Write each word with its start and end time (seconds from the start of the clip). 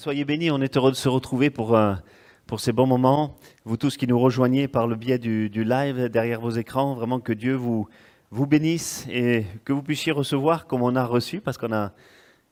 Soyez 0.00 0.24
bénis, 0.24 0.50
on 0.50 0.62
est 0.62 0.78
heureux 0.78 0.92
de 0.92 0.96
se 0.96 1.10
retrouver 1.10 1.50
pour, 1.50 1.76
euh, 1.76 1.92
pour 2.46 2.60
ces 2.60 2.72
bons 2.72 2.86
moments. 2.86 3.36
Vous 3.66 3.76
tous 3.76 3.98
qui 3.98 4.06
nous 4.06 4.18
rejoignez 4.18 4.66
par 4.66 4.86
le 4.86 4.96
biais 4.96 5.18
du, 5.18 5.50
du 5.50 5.62
live 5.62 6.08
derrière 6.08 6.40
vos 6.40 6.52
écrans, 6.52 6.94
vraiment 6.94 7.20
que 7.20 7.34
Dieu 7.34 7.52
vous, 7.52 7.86
vous 8.30 8.46
bénisse 8.46 9.06
et 9.10 9.44
que 9.66 9.74
vous 9.74 9.82
puissiez 9.82 10.10
recevoir 10.10 10.66
comme 10.66 10.80
on 10.80 10.96
a 10.96 11.04
reçu, 11.04 11.42
parce 11.42 11.58
qu'on 11.58 11.74
a, 11.74 11.92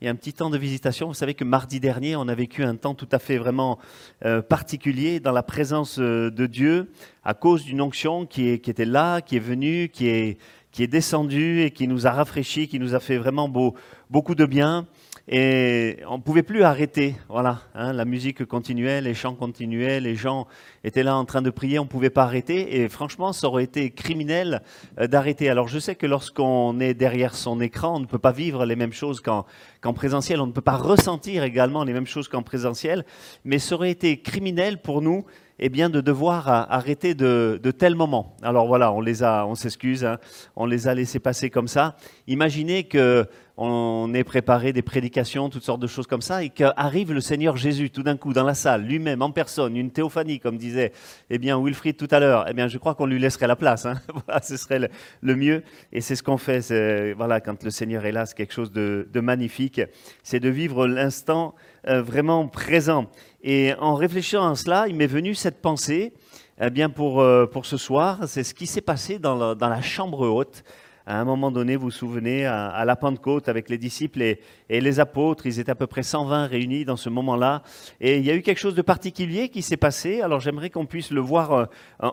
y 0.02 0.08
a 0.08 0.10
un 0.10 0.14
petit 0.14 0.34
temps 0.34 0.50
de 0.50 0.58
visitation. 0.58 1.08
Vous 1.08 1.14
savez 1.14 1.32
que 1.32 1.42
mardi 1.42 1.80
dernier, 1.80 2.16
on 2.16 2.28
a 2.28 2.34
vécu 2.34 2.64
un 2.64 2.76
temps 2.76 2.94
tout 2.94 3.08
à 3.12 3.18
fait 3.18 3.38
vraiment 3.38 3.78
euh, 4.26 4.42
particulier 4.42 5.18
dans 5.18 5.32
la 5.32 5.42
présence 5.42 5.98
euh, 5.98 6.30
de 6.30 6.44
Dieu 6.44 6.90
à 7.24 7.32
cause 7.32 7.64
d'une 7.64 7.80
onction 7.80 8.26
qui, 8.26 8.50
est, 8.50 8.58
qui 8.58 8.68
était 8.68 8.84
là, 8.84 9.22
qui 9.22 9.36
est 9.36 9.40
venue, 9.40 9.88
qui 9.88 10.08
est, 10.08 10.36
qui 10.70 10.82
est 10.82 10.86
descendue 10.86 11.62
et 11.62 11.70
qui 11.70 11.88
nous 11.88 12.06
a 12.06 12.10
rafraîchis, 12.10 12.68
qui 12.68 12.78
nous 12.78 12.94
a 12.94 13.00
fait 13.00 13.16
vraiment 13.16 13.48
beau, 13.48 13.74
beaucoup 14.10 14.34
de 14.34 14.44
bien. 14.44 14.86
Et 15.30 15.98
on 16.08 16.16
ne 16.16 16.22
pouvait 16.22 16.42
plus 16.42 16.62
arrêter. 16.62 17.14
Voilà, 17.28 17.60
hein, 17.74 17.92
la 17.92 18.06
musique 18.06 18.46
continuait, 18.46 19.02
les 19.02 19.12
chants 19.12 19.34
continuaient, 19.34 20.00
les 20.00 20.14
gens 20.14 20.46
étaient 20.84 21.02
là 21.02 21.16
en 21.16 21.26
train 21.26 21.42
de 21.42 21.50
prier, 21.50 21.78
on 21.78 21.84
ne 21.84 21.88
pouvait 21.88 22.08
pas 22.08 22.22
arrêter. 22.22 22.80
Et 22.80 22.88
franchement, 22.88 23.34
ça 23.34 23.46
aurait 23.46 23.64
été 23.64 23.90
criminel 23.90 24.62
euh, 24.98 25.06
d'arrêter. 25.06 25.50
Alors 25.50 25.68
je 25.68 25.78
sais 25.78 25.96
que 25.96 26.06
lorsqu'on 26.06 26.80
est 26.80 26.94
derrière 26.94 27.34
son 27.34 27.60
écran, 27.60 27.96
on 27.96 28.00
ne 28.00 28.06
peut 28.06 28.18
pas 28.18 28.32
vivre 28.32 28.64
les 28.64 28.74
mêmes 28.74 28.94
choses 28.94 29.20
qu'en 29.20 29.92
présentiel, 29.92 30.40
on 30.40 30.46
ne 30.46 30.52
peut 30.52 30.62
pas 30.62 30.78
ressentir 30.78 31.42
également 31.42 31.84
les 31.84 31.92
mêmes 31.92 32.06
choses 32.06 32.28
qu'en 32.28 32.42
présentiel, 32.42 33.04
mais 33.44 33.58
ça 33.58 33.74
aurait 33.74 33.90
été 33.90 34.22
criminel 34.22 34.80
pour 34.80 35.02
nous 35.02 35.26
eh 35.58 35.68
bien, 35.68 35.90
de 35.90 36.00
devoir 36.00 36.48
arrêter 36.48 37.14
de, 37.14 37.60
tels 37.78 37.94
moments. 37.94 38.36
Alors 38.42 38.66
voilà, 38.66 38.92
on 38.92 39.00
les 39.00 39.22
a, 39.22 39.46
on 39.46 39.54
s'excuse, 39.54 40.04
hein, 40.04 40.18
on 40.56 40.66
les 40.66 40.88
a 40.88 40.94
laissés 40.94 41.20
passer 41.20 41.50
comme 41.50 41.68
ça. 41.68 41.96
Imaginez 42.26 42.84
que 42.84 43.26
on 43.60 44.14
ait 44.14 44.22
préparé 44.22 44.72
des 44.72 44.82
prédications, 44.82 45.50
toutes 45.50 45.64
sortes 45.64 45.80
de 45.80 45.88
choses 45.88 46.06
comme 46.06 46.22
ça, 46.22 46.44
et 46.44 46.48
qu'arrive 46.48 47.12
le 47.12 47.20
Seigneur 47.20 47.56
Jésus 47.56 47.90
tout 47.90 48.04
d'un 48.04 48.16
coup 48.16 48.32
dans 48.32 48.44
la 48.44 48.54
salle, 48.54 48.84
lui-même 48.84 49.20
en 49.20 49.32
personne, 49.32 49.76
une 49.76 49.90
théophanie, 49.90 50.38
comme 50.38 50.58
disait 50.58 50.92
eh 51.28 51.38
bien 51.38 51.60
Wilfried 51.60 51.96
tout 51.96 52.06
à 52.12 52.20
l'heure. 52.20 52.46
Eh 52.48 52.54
bien, 52.54 52.68
je 52.68 52.78
crois 52.78 52.94
qu'on 52.94 53.06
lui 53.06 53.18
laisserait 53.18 53.48
la 53.48 53.56
place. 53.56 53.84
Hein. 53.84 54.00
ce 54.42 54.56
serait 54.56 54.88
le, 55.20 55.34
mieux, 55.34 55.64
et 55.92 56.00
c'est 56.00 56.14
ce 56.14 56.22
qu'on 56.22 56.38
fait. 56.38 57.12
Voilà, 57.14 57.40
quand 57.40 57.64
le 57.64 57.70
Seigneur 57.70 58.06
est 58.06 58.12
là, 58.12 58.26
c'est 58.26 58.36
quelque 58.36 58.54
chose 58.54 58.70
de, 58.70 59.08
magnifique. 59.20 59.80
C'est 60.22 60.38
de 60.38 60.48
vivre 60.48 60.86
l'instant 60.86 61.56
euh, 61.88 62.00
vraiment 62.00 62.46
présent. 62.46 63.10
Et 63.42 63.72
en 63.78 63.94
réfléchissant 63.94 64.50
à 64.50 64.56
cela, 64.56 64.88
il 64.88 64.96
m'est 64.96 65.06
venu 65.06 65.34
cette 65.34 65.62
pensée, 65.62 66.12
eh 66.60 66.70
bien 66.70 66.90
pour, 66.90 67.20
euh, 67.20 67.46
pour 67.46 67.66
ce 67.66 67.76
soir, 67.76 68.20
c'est 68.26 68.42
ce 68.42 68.52
qui 68.52 68.66
s'est 68.66 68.80
passé 68.80 69.18
dans 69.18 69.36
la, 69.36 69.54
dans 69.54 69.68
la, 69.68 69.80
chambre 69.80 70.28
haute. 70.28 70.64
À 71.06 71.20
un 71.20 71.24
moment 71.24 71.50
donné, 71.50 71.76
vous 71.76 71.84
vous 71.84 71.90
souvenez, 71.90 72.44
à, 72.44 72.84
la 72.84 72.96
Pentecôte, 72.96 73.48
avec 73.48 73.70
les 73.70 73.78
disciples 73.78 74.20
et, 74.20 74.40
les 74.68 75.00
apôtres, 75.00 75.46
ils 75.46 75.58
étaient 75.58 75.70
à 75.70 75.76
peu 75.76 75.86
près 75.86 76.02
120 76.02 76.46
réunis 76.46 76.84
dans 76.84 76.96
ce 76.96 77.08
moment-là. 77.08 77.62
Et 78.00 78.18
il 78.18 78.26
y 78.26 78.30
a 78.30 78.34
eu 78.34 78.42
quelque 78.42 78.58
chose 78.58 78.74
de 78.74 78.82
particulier 78.82 79.48
qui 79.48 79.62
s'est 79.62 79.78
passé. 79.78 80.20
Alors 80.20 80.40
j'aimerais 80.40 80.68
qu'on 80.68 80.84
puisse 80.84 81.10
le 81.10 81.20
voir 81.20 81.52
euh, 81.52 81.64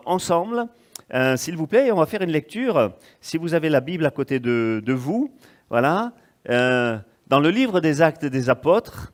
ensemble. 0.06 0.66
Euh, 1.12 1.36
s'il 1.36 1.56
vous 1.56 1.66
plaît, 1.66 1.90
on 1.92 1.96
va 1.96 2.06
faire 2.06 2.22
une 2.22 2.30
lecture. 2.30 2.92
Si 3.20 3.36
vous 3.36 3.52
avez 3.52 3.68
la 3.68 3.80
Bible 3.80 4.06
à 4.06 4.10
côté 4.10 4.38
de, 4.40 4.80
de 4.82 4.92
vous, 4.94 5.30
voilà. 5.68 6.12
dans 6.46 7.40
le 7.40 7.50
livre 7.50 7.80
des 7.80 8.00
Actes 8.00 8.24
des 8.24 8.48
Apôtres, 8.48 9.12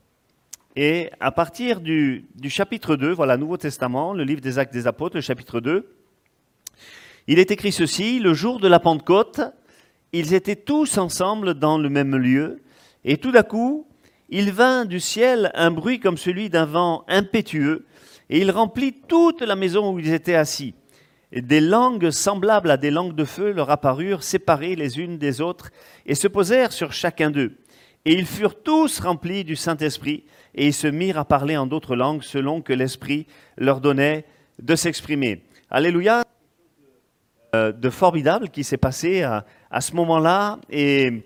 et 0.75 1.11
à 1.21 1.31
partir 1.33 1.81
du, 1.81 2.25
chapitre 2.49 2.97
2, 2.97 3.13
voilà, 3.13 3.37
Nouveau 3.37 3.59
Testament, 3.59 4.15
le 4.15 4.25
livre 4.25 4.41
des 4.41 4.59
Actes 4.59 4.73
des 4.73 4.87
Apôtres, 4.87 5.17
le 5.17 5.21
chapitre 5.21 5.61
2, 5.61 5.87
il 7.27 7.39
est 7.39 7.51
écrit 7.51 7.73
ceci, 7.73 8.19
le 8.19 8.33
jour 8.33 8.59
de 8.59 8.69
la 8.69 8.81
Pentecôte, 8.81 9.43
ils 10.13 10.33
étaient 10.33 10.57
tous 10.57 10.97
ensemble 10.97 11.55
dans 11.55 11.77
le 11.77 11.91
même 11.91 12.17
lieu, 12.17 12.63
et 13.05 13.19
tout 13.19 13.33
d'un 13.33 13.43
coup, 13.43 13.87
il 14.31 14.51
vint 14.51 14.87
du 14.87 14.99
ciel 14.99 15.51
un 15.55 15.71
bruit 15.71 16.01
comme 16.01 16.17
celui 16.17 16.49
d'un 16.49 16.65
vent 16.65 17.05
impétueux, 17.07 17.85
et 18.31 18.41
il 18.41 18.51
remplit 18.51 18.95
toute 18.95 19.43
la 19.43 19.57
maison 19.57 19.93
où 19.93 19.99
ils 19.99 20.13
étaient 20.13 20.35
assis. 20.35 20.75
Et 21.33 21.43
des 21.43 21.61
langues 21.61 22.11
semblables 22.11 22.71
à 22.71 22.79
des 22.79 22.91
langues 22.91 23.15
de 23.15 23.25
feu 23.25 23.53
leur 23.53 23.71
apparurent, 23.71 24.23
séparées 24.23 24.75
les 24.75 24.99
unes 24.99 25.19
des 25.19 25.43
autres, 25.43 25.71
et 26.07 26.15
se 26.15 26.29
posèrent 26.29 26.73
sur 26.73 26.95
chacun 26.95 27.31
d'eux. 27.31 27.59
Et 28.05 28.15
ils 28.15 28.27
furent 28.27 28.63
tous 28.63 29.01
remplis 29.01 29.45
du 29.45 29.57
Saint-Esprit, 29.57 30.25
et 30.55 30.67
ils 30.67 30.75
se 30.75 30.87
mirent 30.89 31.19
à 31.19 31.25
parler 31.25 31.57
en 31.57 31.67
d'autres 31.67 31.97
langues 31.97 32.23
selon 32.23 32.61
que 32.61 32.73
l'Esprit 32.73 33.27
leur 33.57 33.81
donnait 33.81 34.25
de 34.61 34.75
s'exprimer. 34.75 35.43
Alléluia, 35.71 36.25
euh, 37.55 37.73
de 37.73 37.91
formidable 37.91 38.49
qui 38.49 38.65
s'est 38.65 38.77
passé 38.77 39.23
à, 39.23 39.45
ce 39.81 39.95
moment-là. 39.95 40.59
Et 40.69 41.23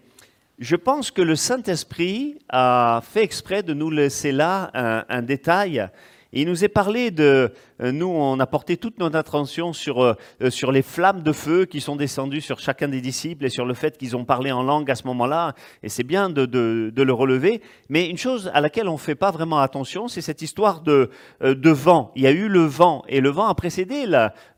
je 0.58 0.76
pense 0.76 1.10
que 1.10 1.22
le 1.22 1.34
Saint-Esprit 1.34 2.38
a 2.48 3.00
fait 3.02 3.22
exprès 3.22 3.62
de 3.62 3.74
nous 3.74 3.90
laisser 3.90 4.32
là 4.32 4.70
un 5.08 5.22
détail 5.22 5.88
il 6.32 6.48
nous 6.48 6.64
est 6.64 6.68
parlé 6.68 7.10
de, 7.10 7.52
euh, 7.80 7.92
nous, 7.92 8.08
on 8.08 8.38
a 8.40 8.46
porté 8.46 8.76
toute 8.76 8.98
notre 8.98 9.16
attention 9.16 9.72
sur, 9.72 10.02
euh, 10.02 10.14
euh, 10.42 10.50
sur 10.50 10.72
les 10.72 10.82
flammes 10.82 11.22
de 11.22 11.32
feu 11.32 11.66
qui 11.66 11.80
sont 11.80 11.96
descendues 11.96 12.40
sur 12.40 12.58
chacun 12.58 12.88
des 12.88 13.00
disciples 13.00 13.44
et 13.44 13.48
sur 13.48 13.64
le 13.64 13.74
fait 13.74 13.96
qu'ils 13.96 14.16
ont 14.16 14.24
parlé 14.24 14.50
en 14.50 14.62
langue 14.62 14.90
à 14.90 14.94
ce 14.94 15.06
moment-là. 15.06 15.54
Et 15.82 15.88
c'est 15.88 16.02
bien 16.02 16.28
de, 16.30 16.92
le 16.96 17.12
relever. 17.12 17.62
Mais 17.88 18.08
une 18.08 18.18
chose 18.18 18.50
à 18.54 18.60
laquelle 18.60 18.88
on 18.88 18.94
ne 18.94 18.98
fait 18.98 19.14
pas 19.14 19.30
vraiment 19.30 19.58
attention, 19.58 20.08
c'est 20.08 20.20
cette 20.20 20.42
histoire 20.42 20.80
de, 20.80 21.10
de 21.40 21.70
vent. 21.70 22.12
Il 22.16 22.22
y 22.22 22.26
a 22.26 22.32
eu 22.32 22.48
le 22.48 22.64
vent 22.64 23.04
et 23.08 23.20
le 23.20 23.30
vent 23.30 23.46
a 23.46 23.54
précédé 23.54 24.06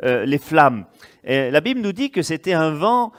les 0.03 0.39
flammes. 0.39 0.87
Et 1.25 1.51
la 1.51 1.61
Bible 1.61 1.81
nous 1.81 1.93
dit 1.93 2.11
que 2.11 2.23
c'était 2.23 2.55
un 2.55 2.71
vent 2.71 3.13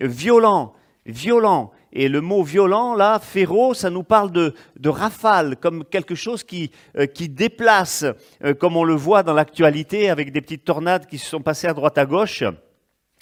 violent, 0.00 0.74
violent. 1.06 1.72
Et 1.98 2.10
le 2.10 2.20
mot 2.20 2.42
violent, 2.42 2.94
là, 2.94 3.18
féro, 3.18 3.72
ça 3.72 3.88
nous 3.88 4.02
parle 4.02 4.30
de, 4.30 4.52
de 4.78 4.90
rafale, 4.90 5.56
comme 5.56 5.82
quelque 5.82 6.14
chose 6.14 6.44
qui, 6.44 6.70
euh, 6.98 7.06
qui 7.06 7.30
déplace, 7.30 8.04
euh, 8.44 8.52
comme 8.52 8.76
on 8.76 8.84
le 8.84 8.92
voit 8.94 9.22
dans 9.22 9.32
l'actualité 9.32 10.10
avec 10.10 10.30
des 10.30 10.42
petites 10.42 10.66
tornades 10.66 11.06
qui 11.06 11.16
se 11.16 11.26
sont 11.26 11.40
passées 11.40 11.68
à 11.68 11.72
droite 11.72 11.96
à 11.96 12.04
gauche. 12.04 12.44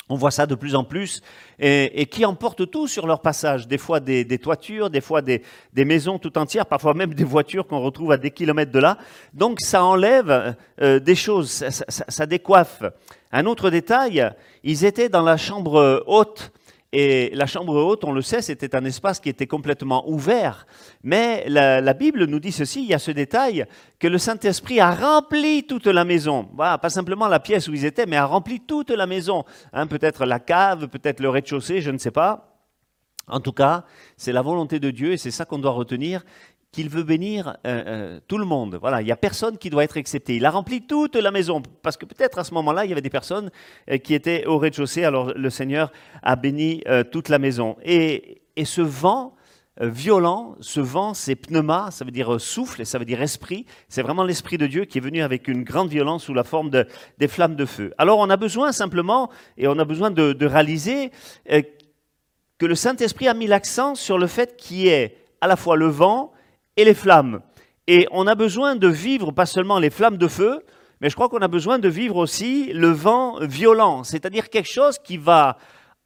On 0.08 0.16
voit 0.16 0.32
ça 0.32 0.46
de 0.46 0.56
plus 0.56 0.74
en 0.74 0.82
plus, 0.82 1.22
et, 1.60 2.06
qui 2.06 2.24
emportent 2.24 2.68
tout 2.68 2.88
sur 2.88 3.06
leur 3.06 3.22
passage. 3.22 3.68
Des 3.68 3.78
fois 3.78 4.00
des, 4.00 4.38
toitures, 4.38 4.90
des 4.90 5.00
fois 5.00 5.22
des, 5.22 5.42
des, 5.72 5.84
maisons 5.84 6.18
tout 6.18 6.36
entières, 6.36 6.66
parfois 6.66 6.94
même 6.94 7.14
des 7.14 7.24
voitures 7.24 7.68
qu'on 7.68 7.80
retrouve 7.80 8.10
à 8.10 8.16
des 8.16 8.32
kilomètres 8.32 8.72
de 8.72 8.80
là. 8.80 8.98
Donc 9.34 9.60
ça 9.60 9.84
enlève 9.84 10.56
euh, 10.82 10.98
des 10.98 11.14
choses, 11.14 11.64
ça 11.78 12.26
décoiffe. 12.26 12.82
Un 13.30 13.46
autre 13.46 13.70
détail, 13.70 14.30
ils 14.64 14.84
étaient 14.84 15.08
dans 15.08 15.22
la 15.22 15.36
chambre 15.36 16.02
haute 16.08 16.52
et 16.96 17.30
la 17.34 17.46
chambre 17.46 17.74
haute, 17.74 18.04
on 18.04 18.12
le 18.12 18.22
sait, 18.22 18.40
c'était 18.40 18.76
un 18.76 18.84
espace 18.84 19.18
qui 19.18 19.28
était 19.28 19.48
complètement 19.48 20.08
ouvert. 20.08 20.64
Mais 21.02 21.44
la, 21.48 21.92
Bible 21.92 22.26
nous 22.26 22.38
dit 22.38 22.52
ceci, 22.52 22.84
il 22.84 22.88
y 22.88 22.94
a 22.94 23.00
ce 23.00 23.10
détail, 23.10 23.66
que 23.98 24.06
le 24.06 24.16
Saint-Esprit 24.16 24.78
a 24.78 24.94
rempli 24.94 25.66
toute 25.66 25.88
la 25.88 26.04
maison. 26.04 26.48
Voilà, 26.54 26.78
pas 26.78 26.90
simplement 26.90 27.26
la 27.26 27.40
pièce 27.40 27.66
où 27.66 27.74
ils 27.74 27.84
étaient, 27.84 28.06
mais 28.06 28.14
a 28.14 28.26
rempli 28.26 28.60
toute 28.60 28.90
la 28.90 29.06
maison. 29.06 29.42
Hein, 29.72 29.88
peut-être 29.88 30.24
la 30.24 30.38
cave, 30.38 30.86
peut-être 30.86 31.18
le 31.18 31.30
rez-de-chaussée, 31.30 31.80
je 31.80 31.90
ne 31.90 31.98
sais 31.98 32.12
pas. 32.12 32.54
En 33.26 33.40
tout 33.40 33.52
cas, 33.52 33.84
c'est 34.16 34.32
la 34.32 34.42
volonté 34.42 34.78
de 34.78 34.92
Dieu 34.92 35.14
et 35.14 35.16
c'est 35.16 35.32
ça 35.32 35.44
qu'on 35.44 35.58
doit 35.58 35.72
retenir 35.72 36.24
qu'il 36.74 36.88
veut 36.88 37.04
bénir 37.04 37.56
euh, 37.66 37.84
euh, 37.86 38.20
tout 38.26 38.36
le 38.36 38.44
monde. 38.44 38.76
Voilà, 38.80 39.00
il 39.00 39.04
n'y 39.04 39.12
a 39.12 39.16
personne 39.16 39.58
qui 39.58 39.70
doit 39.70 39.84
être 39.84 39.96
excepté. 39.96 40.34
Il 40.34 40.44
a 40.44 40.50
rempli 40.50 40.82
toute 40.82 41.14
la 41.14 41.30
maison, 41.30 41.62
parce 41.82 41.96
que 41.96 42.04
peut-être 42.04 42.40
à 42.40 42.44
ce 42.44 42.52
moment-là, 42.54 42.84
il 42.84 42.88
y 42.88 42.92
avait 42.92 43.00
des 43.00 43.10
personnes 43.10 43.52
euh, 43.88 43.98
qui 43.98 44.12
étaient 44.12 44.44
au 44.46 44.58
rez-de-chaussée, 44.58 45.04
alors 45.04 45.32
le 45.36 45.50
Seigneur 45.50 45.92
a 46.24 46.34
béni 46.34 46.82
toute 47.12 47.28
la 47.28 47.38
maison. 47.38 47.76
Et, 47.84 48.42
et 48.56 48.64
ce 48.64 48.80
vent 48.80 49.36
violent, 49.80 50.56
ce 50.60 50.80
vent, 50.80 51.14
c'est 51.14 51.36
pneuma, 51.36 51.90
ça 51.92 52.04
veut 52.04 52.10
dire 52.10 52.40
souffle, 52.40 52.84
ça 52.84 52.98
veut 52.98 53.04
dire 53.04 53.22
esprit. 53.22 53.66
C'est 53.88 54.02
vraiment 54.02 54.24
l'Esprit 54.24 54.58
de 54.58 54.66
Dieu 54.66 54.84
qui 54.84 54.98
est 54.98 55.00
venu 55.00 55.22
avec 55.22 55.46
une 55.46 55.62
grande 55.62 55.90
violence 55.90 56.24
sous 56.24 56.34
la 56.34 56.44
forme 56.44 56.70
de, 56.70 56.86
des 57.18 57.28
flammes 57.28 57.56
de 57.56 57.66
feu. 57.66 57.92
Alors 57.98 58.18
on 58.18 58.30
a 58.30 58.36
besoin 58.36 58.72
simplement, 58.72 59.30
et 59.56 59.68
on 59.68 59.78
a 59.78 59.84
besoin 59.84 60.10
de, 60.10 60.32
de 60.32 60.46
réaliser 60.46 61.12
que 61.46 62.66
le 62.66 62.74
Saint-Esprit 62.74 63.28
a 63.28 63.34
mis 63.34 63.46
l'accent 63.46 63.94
sur 63.94 64.18
le 64.18 64.26
fait 64.26 64.56
qu'il 64.56 64.78
y 64.78 64.88
ait 64.88 65.18
à 65.40 65.46
la 65.46 65.56
fois 65.56 65.76
le 65.76 65.88
vent, 65.88 66.33
et 66.76 66.84
les 66.84 66.94
flammes. 66.94 67.40
Et 67.86 68.06
on 68.10 68.26
a 68.26 68.34
besoin 68.34 68.76
de 68.76 68.88
vivre 68.88 69.32
pas 69.32 69.46
seulement 69.46 69.78
les 69.78 69.90
flammes 69.90 70.16
de 70.16 70.28
feu, 70.28 70.64
mais 71.00 71.10
je 71.10 71.14
crois 71.14 71.28
qu'on 71.28 71.42
a 71.42 71.48
besoin 71.48 71.78
de 71.78 71.88
vivre 71.88 72.16
aussi 72.16 72.72
le 72.72 72.88
vent 72.88 73.38
violent, 73.40 74.04
c'est-à-dire 74.04 74.48
quelque 74.48 74.70
chose 74.70 74.98
qui 74.98 75.16
va 75.18 75.58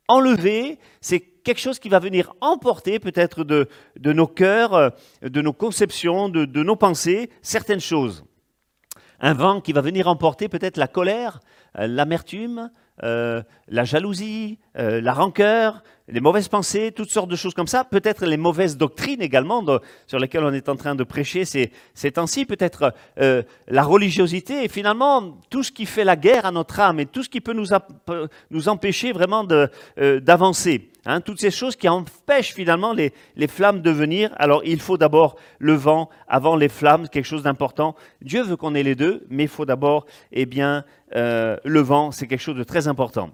enlever, 0.08 0.78
c'est 1.00 1.20
quelque 1.20 1.60
chose 1.60 1.78
qui 1.78 1.88
va 1.88 1.98
venir 1.98 2.32
emporter 2.40 2.98
peut-être 2.98 3.44
de, 3.44 3.68
nos 3.96 4.26
cœurs, 4.26 4.92
de 5.22 5.40
nos 5.40 5.52
conceptions, 5.52 6.28
de, 6.28 6.44
de 6.44 6.62
nos 6.62 6.76
pensées, 6.76 7.30
certaines 7.42 7.80
choses. 7.80 8.24
Un 9.20 9.34
vent 9.34 9.60
qui 9.60 9.72
va 9.72 9.80
venir 9.80 10.08
emporter 10.08 10.48
peut-être 10.48 10.76
la 10.76 10.88
colère, 10.88 11.40
euh, 11.78 11.86
l'amertume, 11.86 12.70
euh, 13.02 13.42
la 13.68 13.84
jalousie, 13.84 14.58
euh, 14.76 15.00
la 15.00 15.12
rancœur, 15.12 15.82
les 16.08 16.20
mauvaises 16.20 16.48
pensées, 16.48 16.92
toutes 16.92 17.10
sortes 17.10 17.30
de 17.30 17.36
choses 17.36 17.54
comme 17.54 17.66
ça, 17.66 17.84
peut-être 17.84 18.24
les 18.26 18.36
mauvaises 18.36 18.76
doctrines 18.76 19.22
également 19.22 19.64
sur 20.06 20.18
lesquelles 20.18 20.44
on 20.44 20.52
est 20.52 20.68
en 20.68 20.76
train 20.76 20.94
de 20.94 21.04
prêcher 21.04 21.44
ces, 21.44 22.12
temps-ci, 22.12 22.46
peut-être 22.46 22.94
euh, 23.20 23.42
la 23.68 23.82
religiosité 23.82 24.64
et 24.64 24.68
finalement 24.68 25.38
tout 25.50 25.62
ce 25.62 25.72
qui 25.72 25.86
fait 25.86 26.04
la 26.04 26.16
guerre 26.16 26.46
à 26.46 26.52
notre 26.52 26.80
âme 26.80 27.00
et 27.00 27.06
tout 27.06 27.22
ce 27.22 27.28
qui 27.28 27.40
peut 27.40 27.52
nous, 27.52 27.66
nous 28.50 28.68
empêcher 28.68 29.12
vraiment 29.12 29.46
euh, 29.50 30.20
d'avancer. 30.20 30.90
Hein, 31.06 31.22
toutes 31.22 31.40
ces 31.40 31.50
choses 31.50 31.74
qui 31.74 31.88
empêchent 31.88 32.52
finalement 32.52 32.92
les, 32.92 33.14
les 33.36 33.48
flammes 33.48 33.80
de 33.80 33.90
venir. 33.90 34.30
Alors 34.36 34.62
il 34.64 34.80
faut 34.80 34.98
d'abord 34.98 35.36
le 35.58 35.72
vent 35.72 36.10
avant 36.26 36.56
les 36.56 36.68
flammes, 36.68 37.08
quelque 37.08 37.24
chose 37.24 37.44
d'important. 37.44 37.94
Dieu 38.20 38.42
veut 38.42 38.56
qu'on 38.56 38.74
ait 38.74 38.82
les 38.82 38.94
deux, 38.94 39.24
mais 39.30 39.44
il 39.44 39.48
faut 39.48 39.64
d'abord 39.64 40.04
eh 40.32 40.44
bien, 40.44 40.84
euh, 41.16 41.56
le 41.64 41.80
vent, 41.80 42.10
c'est 42.10 42.26
quelque 42.26 42.42
chose 42.42 42.58
de 42.58 42.64
très 42.64 42.88
important. 42.88 43.30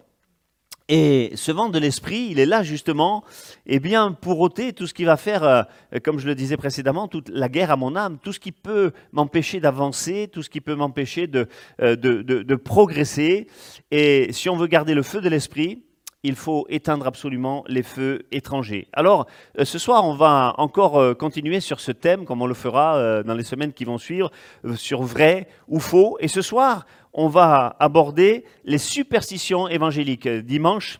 Et 0.90 1.32
ce 1.34 1.50
vent 1.50 1.70
de 1.70 1.78
l'esprit, 1.78 2.28
il 2.30 2.38
est 2.38 2.44
là 2.44 2.62
justement, 2.62 3.24
eh 3.64 3.80
bien, 3.80 4.12
pour 4.12 4.38
ôter 4.40 4.74
tout 4.74 4.86
ce 4.86 4.92
qui 4.92 5.04
va 5.04 5.16
faire, 5.16 5.42
euh, 5.42 5.62
comme 6.02 6.18
je 6.18 6.26
le 6.26 6.34
disais 6.34 6.58
précédemment, 6.58 7.08
toute 7.08 7.30
la 7.30 7.48
guerre 7.48 7.70
à 7.70 7.76
mon 7.76 7.96
âme, 7.96 8.18
tout 8.22 8.34
ce 8.34 8.40
qui 8.40 8.52
peut 8.52 8.92
m'empêcher 9.12 9.60
d'avancer, 9.60 10.28
tout 10.30 10.42
ce 10.42 10.50
qui 10.50 10.60
peut 10.60 10.74
m'empêcher 10.74 11.26
de, 11.26 11.48
euh, 11.80 11.96
de, 11.96 12.20
de, 12.20 12.54
progresser. 12.54 13.46
Et 13.90 14.30
si 14.32 14.50
on 14.50 14.56
veut 14.56 14.66
garder 14.66 14.92
le 14.92 15.02
feu 15.02 15.22
de 15.22 15.28
l'esprit, 15.30 15.84
il 16.22 16.34
faut 16.36 16.66
éteindre 16.68 17.06
absolument 17.06 17.64
les 17.66 17.82
feux 17.82 18.26
étrangers. 18.30 18.88
Alors, 18.92 19.26
euh, 19.58 19.64
ce 19.64 19.78
soir, 19.78 20.06
on 20.06 20.14
va 20.14 20.54
encore 20.58 21.16
continuer 21.16 21.60
sur 21.60 21.80
ce 21.80 21.92
thème, 21.92 22.26
comme 22.26 22.42
on 22.42 22.46
le 22.46 22.54
fera 22.54 23.22
dans 23.22 23.34
les 23.34 23.44
semaines 23.44 23.72
qui 23.72 23.86
vont 23.86 23.98
suivre, 23.98 24.30
sur 24.76 25.02
vrai 25.02 25.48
ou 25.66 25.80
faux. 25.80 26.18
Et 26.20 26.28
ce 26.28 26.42
soir, 26.42 26.84
on 27.14 27.28
va 27.28 27.76
aborder 27.78 28.44
les 28.64 28.78
superstitions 28.78 29.68
évangéliques. 29.68 30.28
Dimanche, 30.28 30.98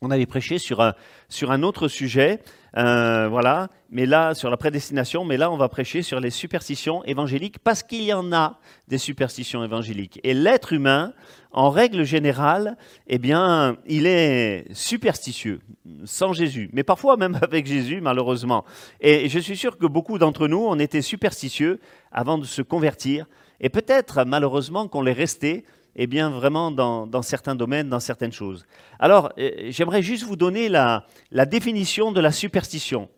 on 0.00 0.10
avait 0.10 0.26
prêché 0.26 0.58
sur 0.58 0.80
un, 0.80 0.94
sur 1.28 1.50
un 1.50 1.62
autre 1.62 1.88
sujet, 1.88 2.40
euh, 2.76 3.28
voilà, 3.28 3.68
mais 3.90 4.06
là, 4.06 4.34
sur 4.34 4.48
la 4.48 4.56
prédestination, 4.56 5.24
mais 5.24 5.36
là, 5.36 5.50
on 5.50 5.56
va 5.56 5.68
prêcher 5.68 6.02
sur 6.02 6.20
les 6.20 6.30
superstitions 6.30 7.04
évangéliques 7.04 7.58
parce 7.58 7.82
qu'il 7.82 8.02
y 8.02 8.12
en 8.12 8.32
a 8.32 8.58
des 8.86 8.98
superstitions 8.98 9.64
évangéliques. 9.64 10.20
Et 10.22 10.34
l'être 10.34 10.72
humain, 10.72 11.12
en 11.50 11.70
règle 11.70 12.04
générale, 12.04 12.76
eh 13.06 13.18
bien, 13.18 13.76
il 13.86 14.06
est 14.06 14.66
superstitieux, 14.72 15.60
sans 16.04 16.32
Jésus, 16.32 16.70
mais 16.72 16.84
parfois 16.84 17.16
même 17.16 17.38
avec 17.42 17.66
Jésus, 17.66 18.00
malheureusement. 18.00 18.64
Et 19.00 19.28
je 19.28 19.38
suis 19.38 19.56
sûr 19.56 19.76
que 19.76 19.86
beaucoup 19.86 20.18
d'entre 20.18 20.46
nous, 20.46 20.64
on 20.64 20.78
était 20.78 21.02
superstitieux 21.02 21.80
avant 22.12 22.38
de 22.38 22.44
se 22.44 22.62
convertir 22.62 23.26
et 23.60 23.68
peut-être, 23.68 24.24
malheureusement, 24.24 24.88
qu'on 24.88 25.02
l'est 25.02 25.12
resté 25.12 25.64
eh 26.00 26.06
bien, 26.06 26.30
vraiment 26.30 26.70
dans, 26.70 27.22
certains 27.22 27.56
domaines, 27.56 27.88
dans 27.88 27.98
certaines 27.98 28.32
choses. 28.32 28.64
Alors, 29.00 29.32
euh, 29.38 29.50
j'aimerais 29.70 30.02
juste 30.02 30.22
vous 30.22 30.36
donner 30.36 30.68
la, 30.68 31.04
définition 31.46 32.12
de 32.12 32.20
la 32.20 32.30
superstition. 32.30 33.08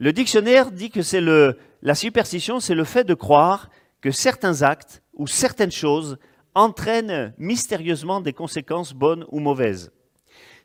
Le 0.00 0.12
dictionnaire 0.12 0.72
dit 0.72 0.90
que 0.90 1.02
c'est 1.02 1.20
le, 1.20 1.58
la 1.80 1.94
superstition, 1.94 2.58
c'est 2.58 2.74
le 2.74 2.84
fait 2.84 3.04
de 3.04 3.14
croire 3.14 3.70
que 4.00 4.10
certains 4.10 4.62
actes 4.62 5.02
ou 5.14 5.28
certaines 5.28 5.70
choses 5.70 6.18
entraînent 6.54 7.34
mystérieusement 7.38 8.20
des 8.20 8.32
conséquences 8.32 8.94
bonnes 8.94 9.24
ou 9.28 9.38
mauvaises. 9.38 9.92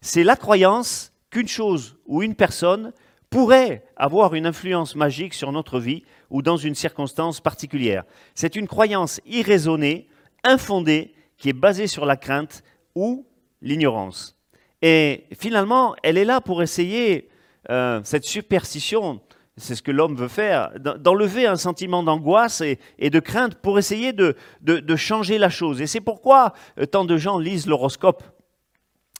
C'est 0.02 0.24
la 0.24 0.36
croyance 0.36 1.14
qu'une 1.30 1.48
chose 1.48 1.98
ou 2.08 2.24
une 2.24 2.36
personne 2.36 2.94
pourrait 3.34 3.84
avoir 3.98 4.36
une 4.36 4.46
influence 4.46 4.96
magique 4.96 5.34
sur 5.34 5.52
notre 5.52 5.80
vie 5.80 6.04
ou 6.30 6.44
dans 6.44 6.56
une 6.56 6.76
circonstance 6.76 7.42
particulière. 7.42 8.04
C'est 8.36 8.56
une 8.56 8.68
croyance 8.68 9.20
irraisonnée, 9.26 10.08
infondée, 10.44 11.16
qui 11.40 11.50
est 11.50 11.54
basée 11.54 11.88
sur 11.88 12.06
la 12.06 12.16
crainte 12.16 12.64
ou 12.94 13.26
l'ignorance. 13.60 14.38
Et 14.84 15.26
finalement, 15.40 15.96
elle 16.04 16.20
est 16.20 16.26
là 16.26 16.42
pour 16.42 16.62
essayer, 16.62 17.28
euh, 17.72 18.02
cette 18.04 18.24
superstition, 18.24 19.20
c'est 19.58 19.74
ce 19.74 19.82
que 19.82 19.92
l'homme 19.92 20.16
veut 20.16 20.28
faire, 20.28 20.70
d'enlever 20.80 21.48
un 21.48 21.56
sentiment 21.56 22.04
d'angoisse 22.04 22.62
et, 22.62 23.10
de 23.10 23.20
crainte 23.20 23.56
pour 23.56 23.80
essayer 23.80 24.14
de, 24.14 24.36
changer 24.96 25.40
la 25.40 25.50
chose. 25.50 25.82
Et 25.82 25.88
c'est 25.88 26.02
pourquoi 26.02 26.54
euh, 26.78 26.86
tant 26.86 27.04
de 27.04 27.18
gens 27.18 27.40
lisent 27.40 27.66
l'horoscope 27.66 28.24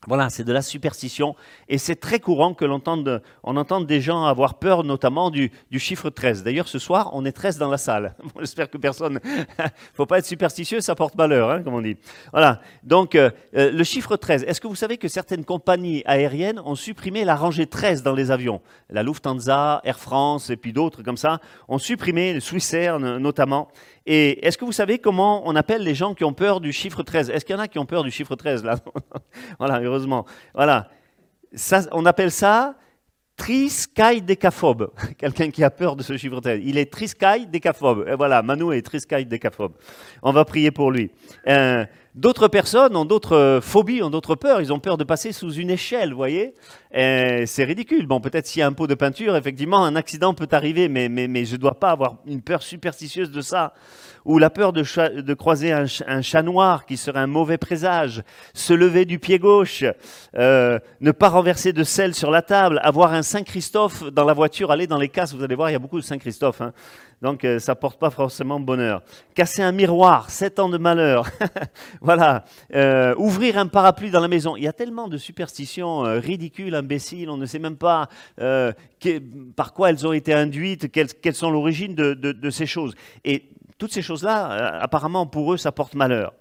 voilà, 0.08 0.30
c'est 0.30 0.44
de 0.44 0.52
la 0.52 0.62
superstition. 0.62 1.36
Et 1.70 1.78
c'est 1.78 1.96
très 1.96 2.20
courant 2.20 2.54
que 2.54 2.66
l'on 2.66 2.76
entende, 2.76 3.22
on 3.44 3.56
entende 3.56 3.88
des 3.88 4.02
gens 4.02 4.26
avoir 4.26 4.56
peur, 4.56 4.84
notamment 4.84 5.32
du, 5.32 5.52
chiffre 5.78 6.10
13. 6.10 6.44
D'ailleurs, 6.44 6.68
ce 6.68 6.80
soir, 6.80 7.12
on 7.14 7.24
est 7.26 7.32
13 7.32 7.58
dans 7.58 7.70
la 7.70 7.78
salle. 7.78 8.16
J'espère 8.40 8.70
que 8.70 8.78
personne. 8.78 9.20
ne 9.24 9.66
faut 9.94 10.06
pas 10.06 10.20
être 10.20 10.26
superstitieux, 10.26 10.82
ça 10.82 10.96
porte 10.96 11.16
malheur, 11.16 11.50
hein, 11.50 11.62
comme 11.64 11.76
on 11.76 11.82
dit. 11.82 11.98
Voilà. 12.32 12.62
Donc, 12.84 13.16
euh, 13.16 13.32
euh, 13.56 13.72
le 13.72 13.84
chiffre 13.84 14.18
13. 14.18 14.44
Est-ce 14.44 14.60
que 14.60 14.68
vous 14.68 14.76
savez 14.76 14.98
que 14.98 15.08
certaines 15.08 15.46
compagnies 15.46 16.04
aériennes 16.06 16.60
ont 16.66 16.76
supprimé 16.76 17.24
la 17.24 17.36
rangée 17.36 17.68
13 17.68 18.04
dans 18.04 18.14
les 18.14 18.32
avions? 18.32 18.62
La 18.90 19.04
Lufthansa, 19.04 19.82
Air 19.84 20.00
France 20.00 20.50
et 20.50 20.58
puis 20.58 20.74
d'autres 20.74 21.04
comme 21.04 21.18
ça 21.18 21.40
ont 21.68 21.78
supprimé, 21.78 22.34
le 22.34 22.40
Swissair 22.40 23.00
notamment. 23.00 23.70
Et 24.06 24.46
est-ce 24.46 24.58
que 24.58 24.66
vous 24.66 24.72
savez 24.72 25.00
comment 25.00 25.48
on 25.48 25.56
appelle 25.56 25.84
les 25.84 25.96
gens 25.96 26.14
qui 26.14 26.24
ont 26.24 26.34
peur 26.34 26.60
du 26.60 26.74
chiffre 26.74 27.04
13 27.04 27.30
Est-ce 27.30 27.46
qu'il 27.46 27.56
y 27.56 27.58
en 27.58 27.62
a 27.62 27.68
qui 27.68 27.80
ont 27.80 27.86
peur 27.86 28.04
du 28.04 28.12
chiffre 28.12 28.36
13 28.36 28.64
là? 28.64 28.76
Voilà, 29.60 29.80
heureusement. 29.82 30.26
Voilà. 30.54 30.90
Ça, 31.54 31.82
on 31.92 32.06
appelle 32.06 32.32
ça 32.32 32.76
triskaïdécaphobe. 33.38 34.92
Quelqu'un 35.18 35.50
qui 35.50 35.64
a 35.64 35.70
peur 35.70 35.96
de 35.96 36.04
ce 36.04 36.18
chiffre 36.18 36.40
13. 36.40 36.62
Il 36.64 36.78
est 36.78 36.92
triskaïdécaphobe. 36.92 38.06
Et 38.08 38.16
voilà, 38.16 38.42
Manu 38.44 38.76
est 38.76 38.82
triskaïdécaphobe. 38.82 39.74
On 40.22 40.32
va 40.32 40.46
prier 40.46 40.72
pour 40.72 40.92
lui. 40.92 41.12
Euh, 41.48 41.86
D'autres 42.16 42.48
personnes 42.48 42.96
ont 42.96 43.06
d'autres 43.06 43.60
phobies, 43.64 44.04
ont 44.04 44.12
d'autres 44.12 44.36
peurs. 44.36 44.62
Ils 44.62 44.72
ont 44.72 44.80
peur 44.80 44.98
de 44.98 45.04
passer 45.04 45.32
sous 45.32 45.54
une 45.54 45.72
échelle, 45.72 46.12
vous 46.12 46.18
voyez 46.18 46.54
C'est 46.92 47.64
ridicule. 47.64 48.06
Bon, 48.06 48.22
peut-être 48.22 48.46
s'il 48.46 48.60
y 48.60 48.64
a 48.64 48.68
un 48.68 48.74
pot 48.74 48.86
de 48.86 48.94
peinture, 48.94 49.36
effectivement, 49.36 49.84
un 49.84 49.96
accident 49.96 50.36
peut 50.36 50.48
arriver, 50.52 50.90
mais, 50.90 51.10
mais, 51.10 51.28
mais 51.28 51.46
je 51.46 51.54
ne 51.54 51.58
dois 51.62 51.80
pas 51.80 51.90
avoir 51.90 52.18
une 52.28 52.42
peur 52.42 52.62
superstitieuse 52.62 53.32
de 53.32 53.42
ça. 53.42 53.74
Ou 54.26 54.38
la 54.38 54.50
peur 54.50 54.72
de, 54.72 55.34
croiser 55.34 55.74
un, 55.74 55.86
un, 56.08 56.22
chat 56.22 56.44
noir 56.44 56.86
qui 56.86 56.96
serait 56.96 57.20
un 57.20 57.28
mauvais 57.28 57.58
présage, 57.58 58.24
se 58.54 58.74
lever 58.74 59.04
du 59.04 59.20
pied 59.20 59.38
gauche, 59.38 59.84
euh, 60.38 60.80
ne 61.02 61.12
pas 61.12 61.28
renverser 61.28 61.74
de 61.74 61.84
sel 61.84 62.16
sur 62.16 62.32
la 62.32 62.42
table, 62.42 62.80
avoir 62.84 63.14
un 63.14 63.22
Saint-Christophe 63.22 64.04
dans 64.12 64.24
la 64.24 64.34
voiture, 64.34 64.72
aller 64.72 64.88
dans 64.88 64.98
les 64.98 65.10
casses, 65.10 65.34
vous 65.34 65.44
allez 65.44 65.56
voir, 65.56 65.72
il 65.72 65.74
y 65.74 65.76
a 65.76 65.80
beaucoup 65.80 66.00
de 66.00 66.06
Saint-Christophe. 66.06 66.62
Hein. 66.62 66.74
Donc 67.24 67.46
euh, 67.46 67.58
ça 67.58 67.74
porte 67.74 67.98
pas 67.98 68.10
forcément 68.10 68.60
bonheur. 68.60 69.02
Casser 69.34 69.64
un 69.64 69.72
miroir, 69.72 70.30
sept 70.30 70.60
ans 70.60 70.68
de 70.68 70.78
malheur. 70.78 71.26
voilà. 72.02 72.44
Euh, 72.76 73.16
ouvrir 73.18 73.58
un 73.58 73.68
parapluie 73.68 74.12
dans 74.12 74.20
la 74.20 74.28
maison. 74.28 74.58
Il 74.58 74.64
y 74.64 74.68
a 74.68 74.74
tellement 74.74 75.08
de 75.08 75.18
superstitions 75.18 76.06
euh, 76.06 76.20
ridicules, 76.20 76.76
imbéciles. 76.76 77.30
On 77.30 77.38
ne 77.38 77.46
sait 77.46 77.60
même 77.60 77.78
pas 77.78 78.10
par 79.56 79.74
quoi 79.74 79.90
elles 79.90 80.06
ont 80.06 80.12
été 80.12 80.34
induites, 80.34 80.92
quelles, 80.92 81.36
sont 81.36 81.50
l'origine 81.50 81.96
de, 81.96 82.50
ces 82.50 82.66
choses. 82.66 82.94
Et 83.24 83.50
toutes 83.78 83.94
ces 83.94 84.02
choses-là, 84.02 84.80
apparemment 84.82 85.26
pour 85.26 85.54
eux, 85.54 85.58
ça 85.58 85.72
porte 85.72 85.96
malheur. 85.96 86.34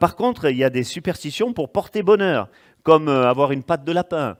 par 0.00 0.16
contre, 0.16 0.50
il 0.50 0.56
y 0.56 0.64
a 0.64 0.70
des 0.70 0.82
superstitions 0.82 1.52
pour 1.52 1.70
porter 1.70 2.02
bonheur 2.02 2.48
comme 2.82 3.08
avoir 3.08 3.52
une 3.52 3.62
patte 3.62 3.84
de 3.84 3.92
lapin, 3.92 4.36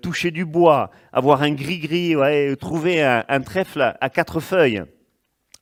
toucher 0.00 0.30
du 0.30 0.44
bois, 0.44 0.90
avoir 1.12 1.42
un 1.42 1.52
gris-gris, 1.52 2.16
trouver 2.58 3.02
un, 3.02 3.40
trèfle 3.40 3.94
à 4.00 4.08
quatre 4.08 4.40
feuilles 4.40 4.84